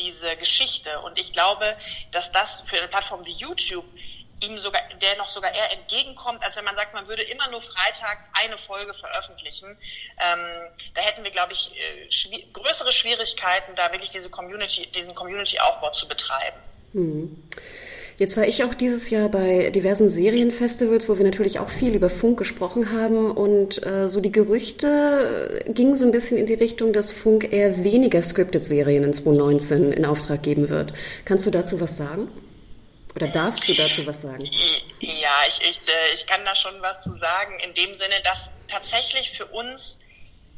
diese 0.00 0.36
Geschichte. 0.36 1.00
Und 1.00 1.18
ich 1.18 1.32
glaube, 1.32 1.76
dass 2.10 2.32
das 2.32 2.62
für 2.62 2.78
eine 2.78 2.88
Plattform 2.88 3.24
wie 3.24 3.32
YouTube 3.32 3.84
ihm 4.42 4.58
sogar, 4.58 4.82
der 5.00 5.16
noch 5.16 5.30
sogar 5.30 5.52
eher 5.54 5.70
entgegenkommt, 5.72 6.42
als 6.42 6.56
wenn 6.56 6.64
man 6.64 6.74
sagt, 6.74 6.94
man 6.94 7.06
würde 7.08 7.22
immer 7.22 7.48
nur 7.50 7.60
freitags 7.60 8.30
eine 8.32 8.56
Folge 8.58 8.94
veröffentlichen. 8.94 9.76
Ähm, 10.18 10.70
da 10.94 11.02
hätten 11.02 11.22
wir, 11.24 11.30
glaube 11.30 11.52
ich, 11.52 11.72
äh, 11.76 12.10
schwi 12.10 12.46
größere 12.52 12.92
Schwierigkeiten, 12.92 13.74
da 13.74 13.92
wirklich 13.92 14.10
diese 14.10 14.30
Community, 14.30 14.86
diesen 14.92 15.14
Community-Aufbau 15.14 15.92
zu 15.92 16.08
betreiben. 16.08 16.58
Hm. 16.92 17.48
Jetzt 18.20 18.36
war 18.36 18.46
ich 18.46 18.64
auch 18.64 18.74
dieses 18.74 19.08
Jahr 19.08 19.30
bei 19.30 19.70
diversen 19.70 20.10
Serienfestivals, 20.10 21.08
wo 21.08 21.16
wir 21.16 21.24
natürlich 21.24 21.58
auch 21.58 21.70
viel 21.70 21.94
über 21.94 22.10
Funk 22.10 22.38
gesprochen 22.38 22.92
haben 22.92 23.30
und 23.30 23.82
äh, 23.86 24.08
so 24.08 24.20
die 24.20 24.30
Gerüchte 24.30 25.64
gingen 25.68 25.94
so 25.94 26.04
ein 26.04 26.10
bisschen 26.10 26.36
in 26.36 26.44
die 26.44 26.52
Richtung, 26.52 26.92
dass 26.92 27.12
Funk 27.12 27.50
eher 27.50 27.82
weniger 27.82 28.22
Scripted-Serien 28.22 29.04
in 29.04 29.14
2019 29.14 29.92
in 29.92 30.04
Auftrag 30.04 30.42
geben 30.42 30.68
wird. 30.68 30.92
Kannst 31.24 31.46
du 31.46 31.50
dazu 31.50 31.80
was 31.80 31.96
sagen? 31.96 32.28
Oder 33.16 33.28
darfst 33.28 33.66
du 33.66 33.72
dazu 33.72 34.06
was 34.06 34.20
sagen? 34.20 34.44
Ja, 35.00 35.38
ich, 35.48 35.58
ich, 35.70 35.78
äh, 35.88 36.14
ich 36.14 36.26
kann 36.26 36.44
da 36.44 36.54
schon 36.54 36.74
was 36.82 37.02
zu 37.02 37.16
sagen, 37.16 37.54
in 37.66 37.72
dem 37.72 37.94
Sinne, 37.94 38.16
dass 38.22 38.50
tatsächlich 38.68 39.30
für 39.30 39.46
uns 39.46 39.98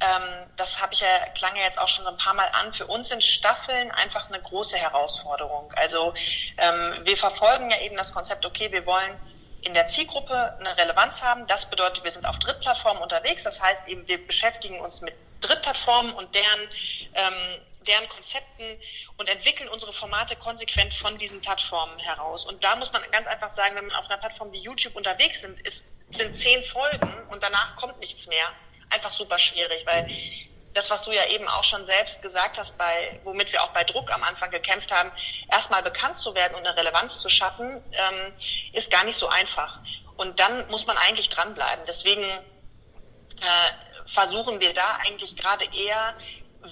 ähm, 0.02 0.50
das 0.56 0.80
habe 0.80 0.92
ich 0.94 1.00
ja, 1.00 1.26
klang 1.34 1.54
ja 1.54 1.62
jetzt 1.62 1.78
auch 1.78 1.88
schon 1.88 2.04
so 2.04 2.10
ein 2.10 2.16
paar 2.16 2.34
Mal 2.34 2.48
an, 2.52 2.72
für 2.72 2.86
uns 2.86 3.08
sind 3.08 3.22
Staffeln 3.22 3.90
einfach 3.92 4.28
eine 4.28 4.40
große 4.40 4.76
Herausforderung. 4.76 5.72
Also 5.76 6.12
ähm, 6.58 7.00
wir 7.04 7.16
verfolgen 7.16 7.70
ja 7.70 7.80
eben 7.80 7.96
das 7.96 8.12
Konzept, 8.12 8.44
okay, 8.44 8.72
wir 8.72 8.84
wollen 8.84 9.16
in 9.62 9.74
der 9.74 9.86
Zielgruppe 9.86 10.56
eine 10.58 10.76
Relevanz 10.76 11.22
haben. 11.22 11.46
Das 11.46 11.70
bedeutet, 11.70 12.02
wir 12.02 12.10
sind 12.10 12.26
auf 12.26 12.38
Drittplattformen 12.40 13.00
unterwegs. 13.00 13.44
Das 13.44 13.62
heißt 13.62 13.86
eben, 13.86 14.08
wir 14.08 14.26
beschäftigen 14.26 14.80
uns 14.80 15.02
mit 15.02 15.14
Drittplattformen 15.40 16.12
und 16.14 16.34
deren, 16.34 16.68
ähm, 17.14 17.60
deren 17.86 18.08
Konzepten 18.08 18.80
und 19.18 19.28
entwickeln 19.28 19.68
unsere 19.68 19.92
Formate 19.92 20.34
konsequent 20.34 20.94
von 20.94 21.16
diesen 21.16 21.40
Plattformen 21.40 21.96
heraus. 22.00 22.44
Und 22.44 22.64
da 22.64 22.74
muss 22.74 22.92
man 22.92 23.02
ganz 23.12 23.28
einfach 23.28 23.50
sagen, 23.50 23.76
wenn 23.76 23.86
man 23.86 23.96
auf 23.96 24.10
einer 24.10 24.18
Plattform 24.18 24.50
wie 24.52 24.58
YouTube 24.58 24.96
unterwegs 24.96 25.42
sind, 25.42 25.60
ist, 25.60 25.86
sind 26.10 26.34
zehn 26.34 26.64
Folgen 26.64 27.28
und 27.30 27.40
danach 27.42 27.76
kommt 27.76 28.00
nichts 28.00 28.26
mehr 28.26 28.46
einfach 28.92 29.12
super 29.12 29.38
schwierig, 29.38 29.84
weil 29.86 30.06
das, 30.74 30.88
was 30.90 31.02
du 31.04 31.12
ja 31.12 31.26
eben 31.26 31.48
auch 31.48 31.64
schon 31.64 31.84
selbst 31.84 32.22
gesagt 32.22 32.58
hast, 32.58 32.78
bei, 32.78 33.20
womit 33.24 33.52
wir 33.52 33.62
auch 33.62 33.72
bei 33.72 33.84
Druck 33.84 34.10
am 34.10 34.22
Anfang 34.22 34.50
gekämpft 34.50 34.90
haben, 34.90 35.12
erstmal 35.50 35.82
bekannt 35.82 36.16
zu 36.16 36.34
werden 36.34 36.54
und 36.54 36.66
eine 36.66 36.76
Relevanz 36.76 37.20
zu 37.20 37.28
schaffen, 37.28 37.82
ähm, 37.92 38.34
ist 38.72 38.90
gar 38.90 39.04
nicht 39.04 39.16
so 39.16 39.28
einfach. 39.28 39.80
Und 40.16 40.40
dann 40.40 40.68
muss 40.68 40.86
man 40.86 40.96
eigentlich 40.96 41.28
dranbleiben. 41.28 41.84
Deswegen 41.86 42.22
äh, 42.22 43.70
versuchen 44.06 44.60
wir 44.60 44.72
da 44.72 44.98
eigentlich 45.04 45.36
gerade 45.36 45.64
eher 45.64 46.14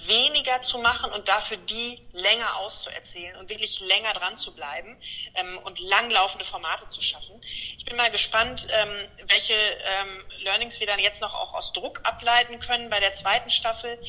weniger 0.07 0.61
zu 0.61 0.77
machen 0.77 1.11
und 1.11 1.27
dafür 1.27 1.57
die 1.57 2.01
länger 2.13 2.57
auszuerzählen 2.57 3.35
und 3.37 3.49
wirklich 3.49 3.79
länger 3.81 4.13
dran 4.13 4.35
zu 4.35 4.55
bleiben 4.55 4.97
ähm, 5.35 5.57
und 5.59 5.79
langlaufende 5.79 6.45
Formate 6.45 6.87
zu 6.87 7.01
schaffen. 7.01 7.39
Ich 7.77 7.85
bin 7.85 7.97
mal 7.97 8.09
gespannt, 8.09 8.67
ähm, 8.71 9.07
welche 9.27 9.53
ähm, 9.53 10.23
Learnings 10.39 10.79
wir 10.79 10.87
dann 10.87 10.99
jetzt 10.99 11.21
noch 11.21 11.33
auch 11.33 11.53
aus 11.53 11.73
Druck 11.73 11.99
ableiten 12.03 12.59
können 12.59 12.89
bei 12.89 12.99
der 12.99 13.13
zweiten 13.13 13.49
Staffel 13.49 13.99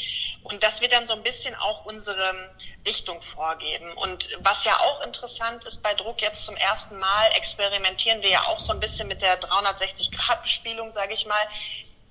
und 0.43 0.63
das 0.63 0.81
wird 0.81 0.93
dann 0.93 1.07
so 1.07 1.15
ein 1.15 1.23
bisschen 1.23 1.55
auch 1.57 1.85
unsere 1.85 2.55
Richtung 2.87 3.21
vorgeben. 3.23 3.93
Und 3.93 4.29
was 4.41 4.65
ja 4.65 4.79
auch 4.81 5.03
interessant 5.03 5.65
ist 5.65 5.83
bei 5.83 5.95
Druck 5.95 6.23
jetzt 6.23 6.45
zum 6.45 6.57
ersten 6.57 6.99
Mal 6.99 7.31
experimentieren 7.37 8.23
wir 8.23 8.31
ja 8.31 8.47
auch 8.47 8.61
so 8.61 8.73
ein 8.73 8.81
bisschen 8.81 9.09
mit 9.09 9.23
der 9.23 9.41
360-Grad-Bespielung, 9.41 10.91
sage 10.91 11.15
ich 11.15 11.27
mal 11.27 11.49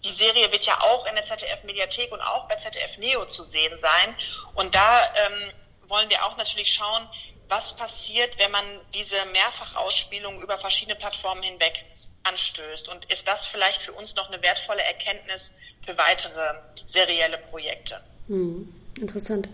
die 0.03 0.11
Serie 0.11 0.51
wird 0.51 0.65
ja 0.65 0.79
auch 0.81 1.05
in 1.05 1.15
der 1.15 1.23
ZDF-Mediathek 1.23 2.11
und 2.11 2.21
auch 2.21 2.47
bei 2.47 2.55
ZDF 2.55 2.97
Neo 2.97 3.25
zu 3.25 3.43
sehen 3.43 3.77
sein. 3.77 4.15
Und 4.55 4.73
da 4.75 5.13
ähm, 5.15 5.51
wollen 5.87 6.09
wir 6.09 6.25
auch 6.25 6.37
natürlich 6.37 6.73
schauen, 6.73 7.07
was 7.47 7.75
passiert, 7.75 8.37
wenn 8.39 8.51
man 8.51 8.65
diese 8.93 9.23
Mehrfachausspielung 9.25 10.41
über 10.41 10.57
verschiedene 10.57 10.95
Plattformen 10.95 11.43
hinweg 11.43 11.85
anstößt. 12.23 12.87
Und 12.87 13.05
ist 13.11 13.27
das 13.27 13.45
vielleicht 13.45 13.81
für 13.81 13.91
uns 13.93 14.15
noch 14.15 14.29
eine 14.29 14.41
wertvolle 14.41 14.83
Erkenntnis 14.83 15.55
für 15.83 15.97
weitere 15.97 16.55
serielle 16.85 17.37
Projekte? 17.37 18.01
Hm, 18.27 18.73
interessant. 19.01 19.49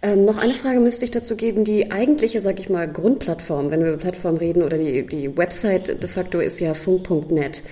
Ähm, 0.00 0.22
noch 0.22 0.36
eine 0.36 0.54
Frage 0.54 0.78
müsste 0.78 1.04
ich 1.04 1.10
dazu 1.10 1.34
geben. 1.34 1.64
Die 1.64 1.90
eigentliche, 1.90 2.40
sag 2.40 2.60
ich 2.60 2.68
mal, 2.68 2.86
Grundplattform, 2.86 3.70
wenn 3.70 3.82
wir 3.82 3.88
über 3.88 3.98
Plattform 3.98 4.36
reden, 4.36 4.62
oder 4.62 4.78
die, 4.78 5.04
die 5.04 5.36
Website 5.36 6.00
de 6.00 6.08
facto 6.08 6.38
ist 6.38 6.60
ja 6.60 6.74
funk.net. 6.74 7.62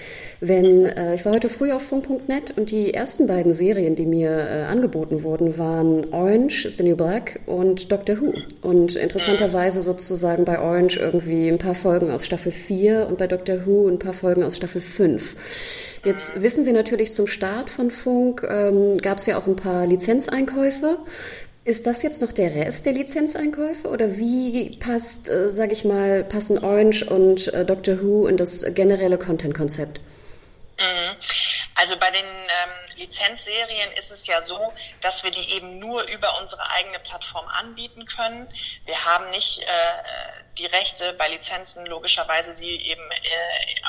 Wenn, 0.40 0.86
äh, 0.86 1.14
ich 1.14 1.24
war 1.24 1.32
heute 1.32 1.48
früh 1.48 1.70
auf 1.72 1.82
funk.net 1.82 2.54
und 2.56 2.70
die 2.70 2.92
ersten 2.92 3.26
beiden 3.28 3.54
Serien, 3.54 3.94
die 3.94 4.06
mir 4.06 4.30
äh, 4.30 4.62
angeboten 4.64 5.22
wurden, 5.22 5.56
waren 5.56 6.12
Orange 6.12 6.66
is 6.66 6.76
the 6.76 6.82
New 6.82 6.96
Black 6.96 7.40
und 7.46 7.92
Doctor 7.92 8.20
Who. 8.20 8.34
Und 8.60 8.96
interessanterweise 8.96 9.80
sozusagen 9.82 10.44
bei 10.44 10.58
Orange 10.58 10.98
irgendwie 10.98 11.48
ein 11.48 11.58
paar 11.58 11.76
Folgen 11.76 12.10
aus 12.10 12.26
Staffel 12.26 12.50
4 12.50 13.06
und 13.08 13.18
bei 13.18 13.28
Doctor 13.28 13.66
Who 13.66 13.88
ein 13.88 14.00
paar 14.00 14.14
Folgen 14.14 14.42
aus 14.42 14.56
Staffel 14.56 14.80
5. 14.80 15.36
Jetzt 16.06 16.40
wissen 16.40 16.66
wir 16.66 16.72
natürlich 16.72 17.12
zum 17.12 17.26
Start 17.26 17.68
von 17.68 17.90
Funk 17.90 18.46
ähm, 18.48 18.96
gab 18.98 19.18
es 19.18 19.26
ja 19.26 19.36
auch 19.36 19.48
ein 19.48 19.56
paar 19.56 19.86
Lizenzeinkäufe. 19.86 20.98
Ist 21.64 21.88
das 21.88 22.04
jetzt 22.04 22.22
noch 22.22 22.30
der 22.30 22.54
Rest 22.54 22.86
der 22.86 22.92
Lizenzeinkäufe 22.92 23.88
oder 23.88 24.16
wie 24.16 24.78
passt, 24.78 25.28
äh, 25.28 25.50
sage 25.50 25.72
ich 25.72 25.84
mal, 25.84 26.22
passen 26.22 26.62
Orange 26.62 27.02
und 27.02 27.52
äh, 27.52 27.64
Doctor 27.64 28.00
Who 28.04 28.28
in 28.28 28.36
das 28.36 28.64
generelle 28.72 29.18
Content-Konzept? 29.18 29.98
Mhm. 30.78 31.16
Also 31.74 31.96
bei 31.98 32.12
den 32.12 32.24
ähm, 32.24 32.70
Lizenzserien 32.96 33.92
ist 33.92 34.10
es 34.10 34.26
ja 34.26 34.42
so, 34.42 34.72
dass 35.00 35.24
wir 35.24 35.30
die 35.30 35.52
eben 35.52 35.78
nur 35.78 36.02
über 36.04 36.38
unsere 36.40 36.68
eigene 36.70 36.98
Plattform 36.98 37.46
anbieten 37.48 38.06
können. 38.06 38.48
Wir 38.84 39.04
haben 39.04 39.28
nicht 39.28 39.60
äh, 39.60 39.66
die 40.58 40.66
Rechte 40.66 41.12
bei 41.14 41.28
Lizenzen 41.28 41.86
logischerweise 41.86 42.52
sie 42.52 42.70
eben 42.70 43.10
äh, 43.10 43.16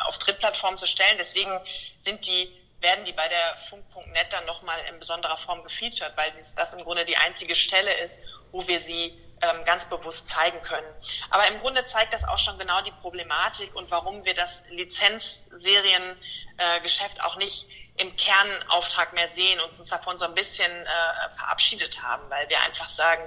auf 0.05 0.17
Drittplattformen 0.17 0.77
zu 0.77 0.85
stellen. 0.85 1.17
Deswegen 1.17 1.59
sind 1.97 2.25
die 2.27 2.51
werden 2.79 3.05
die 3.05 3.13
bei 3.13 3.27
der 3.27 3.57
Funk.net 3.69 4.31
dann 4.31 4.45
nochmal 4.45 4.79
in 4.87 4.99
besonderer 4.99 5.37
Form 5.37 5.63
gefeatured, 5.63 6.15
weil 6.15 6.31
das 6.55 6.73
im 6.73 6.83
Grunde 6.83 7.05
die 7.05 7.17
einzige 7.17 7.55
Stelle 7.55 7.91
ist, 8.01 8.19
wo 8.51 8.67
wir 8.67 8.79
sie 8.79 9.19
ähm, 9.41 9.65
ganz 9.65 9.89
bewusst 9.89 10.29
zeigen 10.29 10.61
können. 10.61 10.87
Aber 11.29 11.47
im 11.47 11.59
Grunde 11.59 11.85
zeigt 11.85 12.13
das 12.13 12.23
auch 12.23 12.37
schon 12.37 12.57
genau 12.57 12.81
die 12.81 12.91
Problematik 12.91 13.75
und 13.75 13.91
warum 13.91 14.25
wir 14.25 14.33
das 14.33 14.63
Lizenzseriengeschäft 14.69 17.17
äh, 17.17 17.21
auch 17.21 17.35
nicht 17.37 17.67
im 17.97 18.15
Kernauftrag 18.15 19.13
mehr 19.13 19.27
sehen 19.27 19.59
und 19.59 19.77
uns 19.77 19.89
davon 19.89 20.17
so 20.17 20.25
ein 20.25 20.35
bisschen 20.35 20.71
äh, 20.71 21.29
verabschiedet 21.35 22.01
haben, 22.01 22.29
weil 22.29 22.47
wir 22.49 22.59
einfach 22.61 22.89
sagen, 22.89 23.23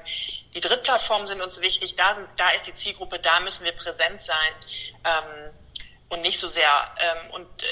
die 0.54 0.60
Drittplattformen 0.60 1.26
sind 1.26 1.40
uns 1.40 1.60
wichtig, 1.60 1.96
da, 1.96 2.14
sind, 2.14 2.28
da 2.36 2.50
ist 2.50 2.66
die 2.66 2.74
Zielgruppe, 2.74 3.18
da 3.18 3.40
müssen 3.40 3.64
wir 3.64 3.72
präsent 3.72 4.22
sein 4.22 4.54
ähm, 5.04 5.50
und 6.08 6.22
nicht 6.22 6.38
so 6.38 6.46
sehr 6.46 6.70
ähm, 6.98 7.30
und 7.32 7.62
äh, 7.62 7.66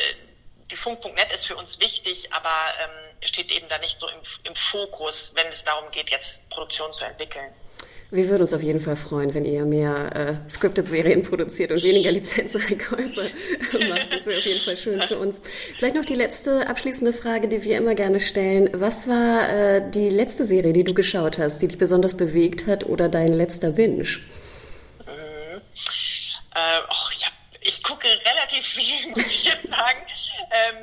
die 0.70 0.76
Funk.net 0.76 1.32
ist 1.32 1.46
für 1.46 1.56
uns 1.56 1.80
wichtig, 1.80 2.32
aber 2.32 2.74
ähm, 2.80 3.26
steht 3.26 3.50
eben 3.50 3.68
da 3.68 3.78
nicht 3.78 3.98
so 3.98 4.08
im, 4.08 4.20
im 4.44 4.54
Fokus, 4.54 5.34
wenn 5.34 5.46
es 5.46 5.64
darum 5.64 5.90
geht, 5.90 6.10
jetzt 6.10 6.50
Produktion 6.50 6.92
zu 6.92 7.04
entwickeln. 7.04 7.54
Wir 8.10 8.26
würden 8.30 8.40
uns 8.40 8.54
auf 8.54 8.62
jeden 8.62 8.80
Fall 8.80 8.96
freuen, 8.96 9.34
wenn 9.34 9.44
ihr 9.44 9.66
mehr 9.66 10.16
äh, 10.16 10.50
Scripted-Serien 10.50 11.22
produziert 11.22 11.70
und 11.70 11.82
weniger 11.82 12.10
Lizenzeinkäufe 12.10 13.20
macht. 13.88 14.12
Das 14.12 14.24
wäre 14.24 14.38
auf 14.38 14.46
jeden 14.46 14.60
Fall 14.60 14.78
schön 14.78 15.02
für 15.02 15.18
uns. 15.18 15.42
Vielleicht 15.76 15.94
noch 15.94 16.06
die 16.06 16.14
letzte 16.14 16.66
abschließende 16.68 17.12
Frage, 17.12 17.48
die 17.48 17.62
wir 17.64 17.76
immer 17.76 17.94
gerne 17.94 18.20
stellen. 18.20 18.70
Was 18.72 19.08
war 19.08 19.50
äh, 19.50 19.90
die 19.90 20.08
letzte 20.08 20.46
Serie, 20.46 20.72
die 20.72 20.84
du 20.84 20.94
geschaut 20.94 21.36
hast, 21.36 21.60
die 21.60 21.68
dich 21.68 21.76
besonders 21.76 22.16
bewegt 22.16 22.66
hat 22.66 22.86
oder 22.86 23.10
dein 23.10 23.34
letzter 23.34 23.72
Binge? 23.72 24.04
Äh, 25.06 25.56
äh, 25.56 25.58
oh, 26.88 27.10
ich, 27.14 27.26
hab, 27.26 27.32
ich 27.60 27.82
gucke 27.82 28.06
relativ 28.06 28.64
viel, 28.64 29.10
muss 29.14 29.26
ich 29.26 29.44
jetzt 29.44 29.68
sagen. 29.68 29.98
Ähm, 30.50 30.76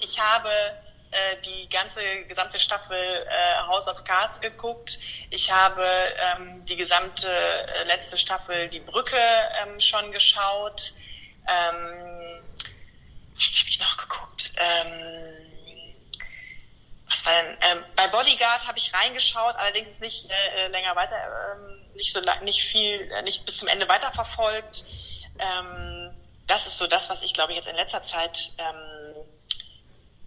ich 0.00 0.18
habe 0.18 0.48
äh, 1.14 1.40
die 1.42 1.68
ganze 1.68 2.02
gesamte 2.24 2.58
Staffel 2.58 2.96
äh, 2.96 3.56
House 3.68 3.86
of 3.86 4.02
Cards 4.04 4.40
geguckt. 4.40 4.98
Ich 5.30 5.50
habe 5.52 5.86
ähm, 5.86 6.66
die 6.66 6.74
gesamte 6.76 7.28
äh, 7.28 7.84
letzte 7.84 8.18
Staffel 8.18 8.68
Die 8.68 8.80
Brücke 8.80 9.16
ähm, 9.62 9.80
schon 9.80 10.10
geschaut. 10.10 10.92
Ähm, 11.46 12.42
was 13.36 13.58
habe 13.58 13.68
ich 13.68 13.78
noch 13.78 13.96
geguckt? 13.96 14.52
Ähm, 14.56 15.34
was 17.08 17.24
war 17.24 17.42
denn? 17.42 17.56
Ähm, 17.60 17.84
bei 17.94 18.08
Bodyguard 18.08 18.66
habe 18.66 18.78
ich 18.78 18.92
reingeschaut, 18.92 19.54
allerdings 19.54 20.00
nicht 20.00 20.28
äh, 20.30 20.66
länger 20.68 20.96
weiter, 20.96 21.16
ähm, 21.54 21.80
nicht 21.94 22.12
so 22.12 22.20
nicht 22.42 22.64
viel, 22.64 23.08
äh, 23.12 23.22
nicht 23.22 23.46
bis 23.46 23.58
zum 23.58 23.68
Ende 23.68 23.88
weiterverfolgt. 23.88 24.84
Ähm, 25.38 26.12
das 26.48 26.66
ist 26.66 26.78
so 26.78 26.88
das, 26.88 27.08
was 27.08 27.22
ich 27.22 27.34
glaube 27.34 27.52
ich 27.52 27.56
jetzt 27.56 27.68
in 27.68 27.76
letzter 27.76 28.02
Zeit 28.02 28.50
ähm, 28.58 29.23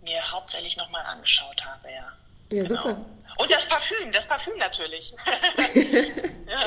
mir 0.08 0.32
hauptsächlich 0.32 0.78
nochmal 0.78 1.06
angeschaut 1.06 1.64
habe, 1.64 1.90
ja. 1.92 2.14
Ja, 2.52 2.64
genau. 2.64 2.82
super. 2.82 3.06
Und 3.38 3.52
das 3.52 3.68
Parfüm, 3.68 4.12
das 4.12 4.28
Parfüm 4.28 4.58
natürlich. 4.58 5.14
ja. 5.76 6.60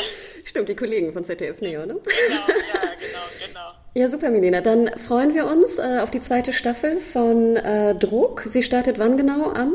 Stimmt, 0.44 0.68
die 0.68 0.76
Kollegen 0.76 1.12
von 1.12 1.24
ZDF 1.24 1.60
Neo, 1.60 1.84
ne? 1.84 1.94
Genau, 1.94 2.00
ja, 2.04 2.80
genau, 2.98 3.46
genau. 3.46 3.72
Ja, 3.94 4.08
super, 4.08 4.30
Milena. 4.30 4.60
Dann 4.60 4.96
freuen 4.98 5.34
wir 5.34 5.46
uns 5.46 5.78
äh, 5.78 5.98
auf 6.00 6.10
die 6.10 6.20
zweite 6.20 6.52
Staffel 6.52 6.98
von 6.98 7.56
äh, 7.56 7.94
Druck. 7.96 8.44
Sie 8.46 8.62
startet 8.62 8.98
wann 8.98 9.16
genau 9.16 9.50
am? 9.52 9.74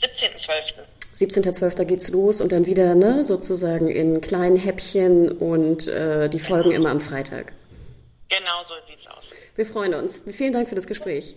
17.12. 0.00 0.84
17.12. 1.16 1.84
geht's 1.84 2.08
los 2.08 2.40
und 2.40 2.52
dann 2.52 2.64
wieder 2.64 2.94
ne, 2.94 3.24
sozusagen 3.24 3.88
in 3.88 4.20
kleinen 4.20 4.56
Häppchen 4.56 5.30
und 5.32 5.88
äh, 5.88 6.30
die 6.30 6.38
Folgen 6.38 6.70
genau. 6.70 6.82
immer 6.82 6.90
am 6.90 7.00
Freitag. 7.00 7.52
Genau 8.28 8.62
so 8.62 8.74
sieht's 8.86 9.06
aus. 9.08 9.32
Wir 9.56 9.66
freuen 9.66 9.94
uns. 9.94 10.24
Vielen 10.28 10.52
Dank 10.52 10.68
für 10.68 10.76
das 10.76 10.86
Gespräch. 10.86 11.36